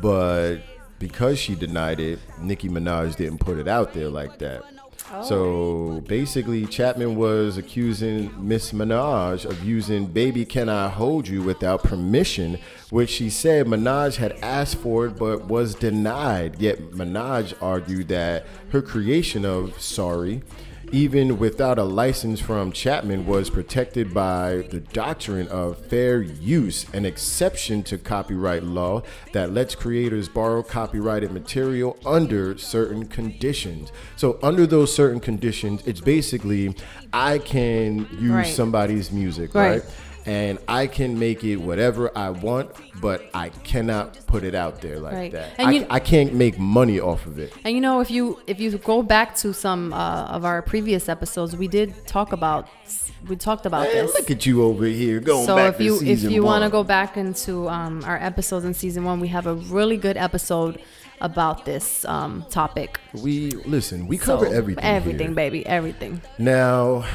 [0.02, 0.58] but
[1.02, 4.64] because she denied it, Nicki Minaj didn't put it out there like that.
[5.12, 5.24] Oh.
[5.24, 11.84] So basically, Chapman was accusing Miss Minaj of using "Baby Can I Hold You" without
[11.84, 12.60] permission,
[12.92, 16.62] which she said Minaj had asked for it but was denied.
[16.62, 20.44] Yet Minaj argued that her creation of "Sorry."
[20.92, 27.06] Even without a license from Chapman, was protected by the doctrine of fair use, an
[27.06, 33.92] exception to copyright law that lets creators borrow copyrighted material under certain conditions.
[34.18, 36.76] So, under those certain conditions, it's basically
[37.14, 38.48] I can use Right.
[38.48, 39.72] somebody's music, Right.
[39.72, 39.84] right?
[40.26, 42.70] And I can make it whatever I want,
[43.02, 45.32] but I cannot put it out there like Right.
[45.32, 45.54] that.
[45.58, 47.54] And I, you- I can't make money off of it.
[47.64, 51.10] And you know, if you if you go back to some uh, of our previous
[51.10, 52.68] episodes, we did talk about
[53.28, 54.14] we talked about Man, this.
[54.14, 56.70] look at you over here going so back if to you if you want to
[56.70, 60.80] go back into um, our episodes in season one, we have a really good episode
[61.20, 63.00] about this um, topic.
[63.14, 64.08] We listen.
[64.08, 64.84] We cover So, everything.
[64.84, 65.36] everything, here.
[65.36, 66.22] baby, everything.
[66.40, 67.06] Now,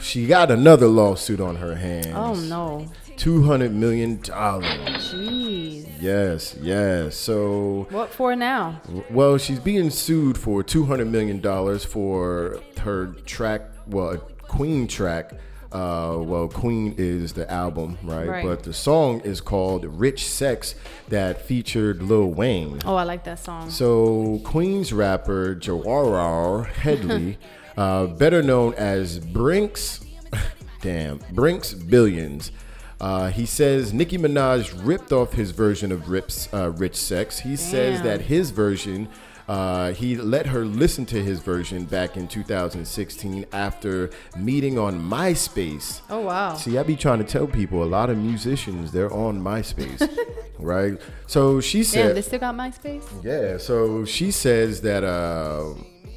[0.00, 2.08] she got another lawsuit on her hands.
[2.14, 2.86] Oh no,
[3.16, 4.66] Two hundred million dollars.
[5.12, 7.16] jeez, Yes, yes.
[7.16, 8.80] So, what for now?
[9.10, 13.62] well, she's being sued for two hundred million dollars for her track.
[13.86, 14.18] Well,
[14.48, 15.32] Queen track.
[15.72, 18.26] Uh, well, Queen is the album, right?
[18.28, 18.44] Right.
[18.44, 20.74] But the song is called "Rich Sex"
[21.08, 22.78] that featured Lil Wayne.
[22.84, 23.68] Oh, I like that song.
[23.70, 27.38] So, Queens rapper Jawara Headley,
[27.76, 30.04] uh, better known as Brinks,
[30.82, 32.52] damn, Brinks Billions,
[33.00, 37.38] uh, he says Nicki Minaj ripped off his version of Rip's uh, Rich Sex.
[37.40, 39.08] He says that his version,
[39.48, 44.08] uh, he let her listen to his version back in 2016 after
[44.38, 46.00] meeting on MySpace.
[46.08, 46.54] Oh wow.
[46.54, 50.08] See, I be trying to tell people a lot of musicians they're on MySpace,
[50.58, 50.98] right?
[51.26, 53.04] So she Damn, they still got MySpace.
[53.22, 55.74] yeah, so she says that uh,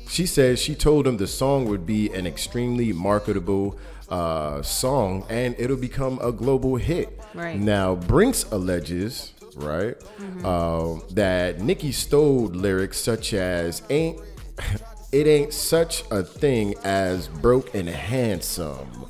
[0.09, 3.77] she says she told him the song would be an extremely marketable
[4.09, 7.19] uh, song and it'll become a global hit.
[7.35, 7.59] Right.
[7.59, 9.95] Now, Brinks alleges, right,
[10.43, 14.19] uh, that Nicki stole lyrics such as "ain't."
[15.11, 19.09] It ain't such a thing as broke and handsome.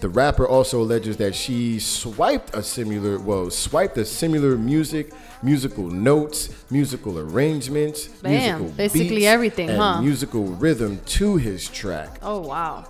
[0.00, 5.88] The rapper also alleges that she swiped a similar, well, swiped a similar music, musical
[5.90, 10.00] notes, musical arrangements, Bam, musical basically beats, everything, and huh?
[10.00, 12.18] musical rhythm to his track.
[12.22, 12.86] Oh wow.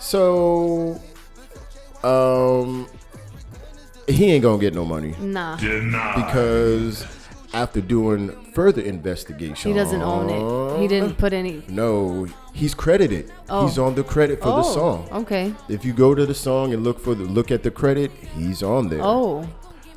[0.00, 1.00] So,
[2.02, 2.88] um,
[4.08, 7.06] he ain't gonna get no money Nah, because
[7.52, 10.80] after doing further investigation, he doesn't own it.
[10.80, 11.62] He didn't put any.
[11.68, 13.32] No, he's credited.
[13.48, 13.66] Oh.
[13.66, 15.08] He's on the credit for oh, the song.
[15.12, 15.54] okay.
[15.68, 18.62] If you go to the song and look for the look at the credit, he's
[18.62, 19.00] on there.
[19.02, 19.48] Oh,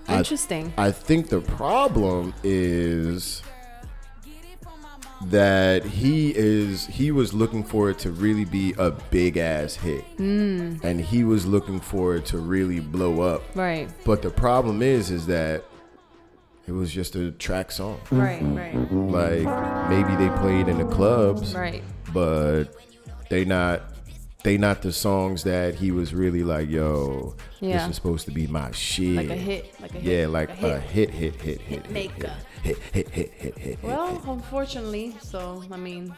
[0.09, 0.73] interesting.
[0.77, 3.41] I think the problem is
[5.25, 10.03] that he is he was looking for it to really be a big ass hit.
[10.17, 10.75] Hmm.
[10.83, 13.43] And he was looking for it to really blow up.
[13.55, 15.63] right, But the problem is is that
[16.67, 17.99] it was just a track song.
[18.11, 21.83] right, right, Like maybe they played in the clubs, right.
[22.15, 22.63] But
[23.29, 23.83] they not
[24.43, 27.79] they not the songs that he was really like, yo, Yeah.
[27.79, 29.15] this is supposed to be my shit.
[29.15, 31.81] Like a hit, like a yeah, hit, like, like a a hit, hit, hit, hit,
[31.85, 32.31] hit, maker.
[32.63, 34.23] hit, hit, hit, hit, hit, Well, hit.
[34.27, 36.13] unfortunately, so I mean,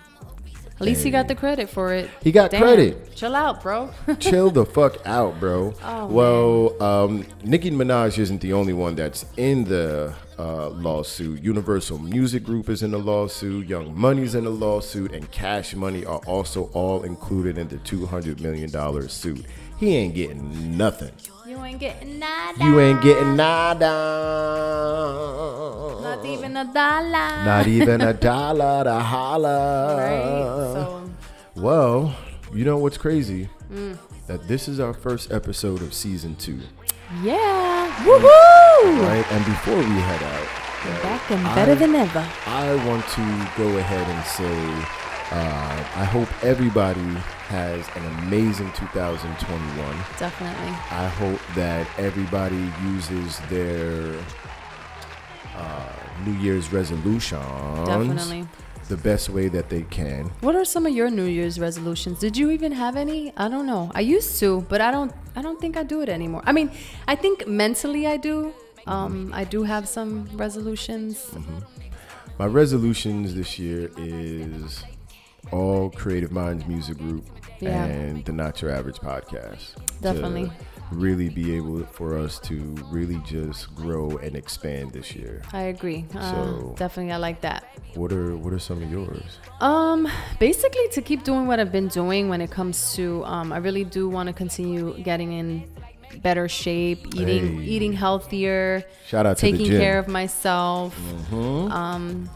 [0.75, 2.09] at least he got the credit for it.
[2.21, 3.15] He got Damn, credit.
[3.15, 3.91] Chill out, bro.
[4.19, 5.73] Chill the fuck out, bro.
[5.83, 11.41] Oh, well, um, Nicki Minaj isn't the only one that's in the uh, lawsuit.
[11.41, 13.67] Universal Music Group is in the lawsuit.
[13.67, 18.05] Young Money's in the lawsuit, and Cash Money are also all included in the two
[18.05, 19.45] hundred million dollar suit.
[19.79, 21.11] He ain't getting nothing.
[21.47, 22.63] you ain't getting nada.
[22.63, 23.35] You ain't getting
[25.07, 25.99] nada.
[26.01, 27.45] not even a dollar.
[27.45, 29.95] Not even a dollar to holla.
[29.97, 30.73] right.
[30.73, 31.09] So
[31.55, 32.15] Well,
[32.53, 33.49] you know what's crazy?
[33.71, 33.97] Mm.
[34.27, 36.59] That this is our first episode of season two,
[37.24, 39.01] yeah, woohoo!
[39.08, 39.26] right?
[39.32, 40.47] And before we head out,
[41.03, 42.26] Back and better than ever.
[42.45, 44.97] I want to go ahead and say
[45.32, 47.01] uh, I hope everybody
[47.49, 49.97] has an amazing 2021.
[50.18, 50.70] Definitely.
[50.91, 54.16] I hope that everybody uses their
[55.58, 55.89] uh,
[56.26, 58.47] New Year's resolutions Definitely.
[58.88, 60.26] the best way that they can.
[60.39, 62.20] What are some of your New Year's resolutions?
[62.20, 63.34] Did you even have any?
[63.36, 63.91] I don't know.
[63.93, 65.12] I used to, but I don't.
[65.38, 66.41] I don't think I do it anymore.
[66.45, 66.71] I mean,
[67.07, 68.53] I think mentally I do.
[68.88, 71.31] Um, I do have some resolutions.
[72.39, 74.83] My resolutions this year is
[75.51, 77.25] all Creative Minds Music Group
[77.59, 77.85] Yeah.
[77.85, 79.75] and the Not Your Average podcast.
[80.01, 80.51] Definitely.
[80.91, 82.55] Really be able for us to
[82.89, 85.41] really just grow and expand this year.
[85.51, 86.05] I agree.
[86.15, 87.63] Uh, So- definitely, I like that.
[87.95, 89.39] What are what are some of yours?
[89.59, 90.07] Um,
[90.39, 93.83] basically, to keep doing what I've been doing when it comes to, um, I really
[93.83, 95.63] do want to continue getting in
[96.23, 97.65] better shape, eating Hey.
[97.67, 100.95] eating healthier, Shout out taking care of myself.
[101.31, 101.69] Mhm.
[101.71, 102.29] Um,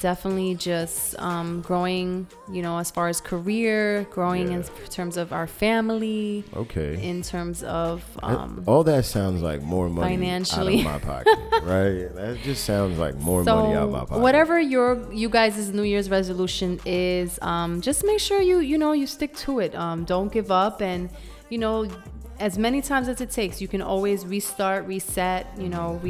[0.00, 5.46] definitely just um, growing, you know, as far as career, growing in terms of our
[5.46, 7.02] family, Okay.
[7.02, 10.80] in terms of um, all that sounds like more money financially.
[10.84, 12.14] out of my pocket, right?
[12.14, 14.20] That just sounds like more money out of my pocket.
[14.20, 18.92] whatever your you guys' New Year's resolution is, um, just make sure you you know
[18.92, 19.74] you stick to it.
[19.74, 21.10] Um, don't give up, and
[21.50, 21.88] you know,
[22.38, 26.08] as many times as it takes, you can always restart, reset, you know, Mm-hmm.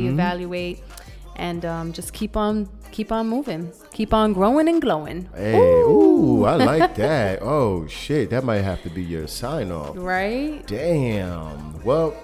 [1.38, 5.28] And um, just keep on keep on moving, keep on growing and glowing.
[5.34, 7.40] Hey, ooh, I like that.
[7.42, 9.94] Oh shit, that might have to be your sign off.
[9.96, 10.66] Right?
[10.66, 11.82] Damn.
[11.84, 12.14] Well,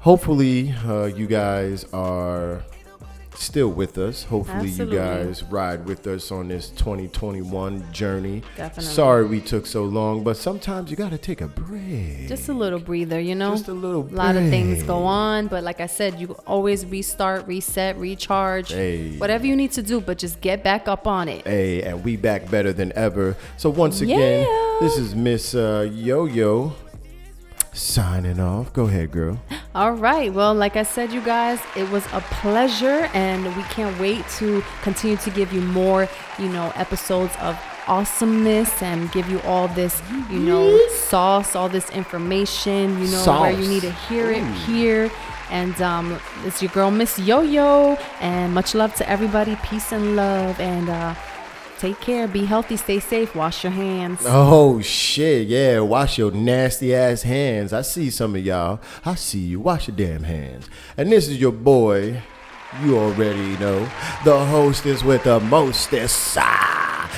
[0.00, 2.62] hopefully uh, you guys are
[3.38, 4.24] still with us.
[4.24, 4.96] Hopefully Absolutely.
[4.96, 8.42] you guys ride with us on this 2021 journey.
[8.56, 8.92] Definitely.
[8.92, 12.28] Sorry we took so long, but sometimes you got to take a break.
[12.28, 13.52] Just a little breather, you know.
[13.52, 14.14] Just a little break.
[14.14, 18.72] A lot of things go on, but like I said, you always restart, reset, recharge,
[18.72, 19.16] Hey.
[19.18, 21.46] whatever you need to do, but just get back up on it.
[21.46, 23.36] Hey, and we back better than ever.
[23.56, 24.76] So once again, Yeah.
[24.80, 26.72] this is Miss uh, Yo Yo
[27.72, 28.72] signing off.
[28.72, 29.40] Go ahead, girl.
[29.74, 30.32] All right.
[30.32, 34.62] Well, like I said, you guys, it was a pleasure, and we can't wait to
[34.82, 36.08] continue to give you more,
[36.38, 41.88] you know, episodes of awesomeness and give you all this, you know, sauce, all this
[41.90, 45.10] information, you know, where you need to hear it here.
[45.50, 49.56] And um, it's your girl, Miss Yo Yo, and much love to everybody.
[49.64, 51.14] Peace and love, and uh,
[51.78, 52.28] take care.
[52.28, 52.76] Be healthy.
[52.76, 53.34] Stay safe.
[53.34, 54.22] Wash your hands.
[54.24, 55.80] Oh shit, yeah.
[55.80, 57.72] Wash your nasty ass hands.
[57.72, 58.80] I see some of y'all.
[59.04, 59.60] I see you.
[59.60, 60.68] Wash your damn hands.
[60.96, 62.22] And this is your boy.
[62.84, 63.80] You already know.
[64.24, 66.36] The hostess with the mostest.
[66.38, 67.10] Ah,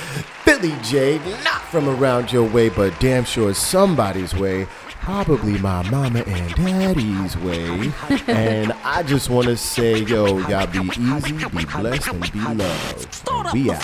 [0.45, 1.19] Billy J.
[1.45, 4.67] Not from around your way, but damn sure somebody's way
[5.11, 7.93] probably my mama and daddy's way.
[8.29, 13.21] and I just want to say, yo, y'all be easy, be blessed, and be loved.
[13.29, 13.83] And be out.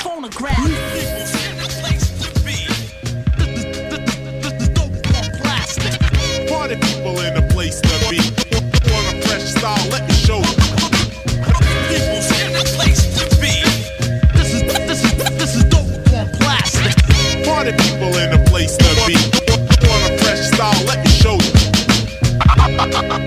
[6.49, 8.19] party people in place to be.
[8.91, 9.89] Want a fresh style?
[9.91, 10.55] Let me show you.
[12.55, 13.55] In place to be.
[14.33, 15.91] This is this is this is dope
[16.39, 16.95] plastic.
[17.45, 19.17] Party people in place to be.
[19.89, 20.87] Want a fresh style?
[20.87, 21.06] Let me
[22.77, 23.27] ハハハハ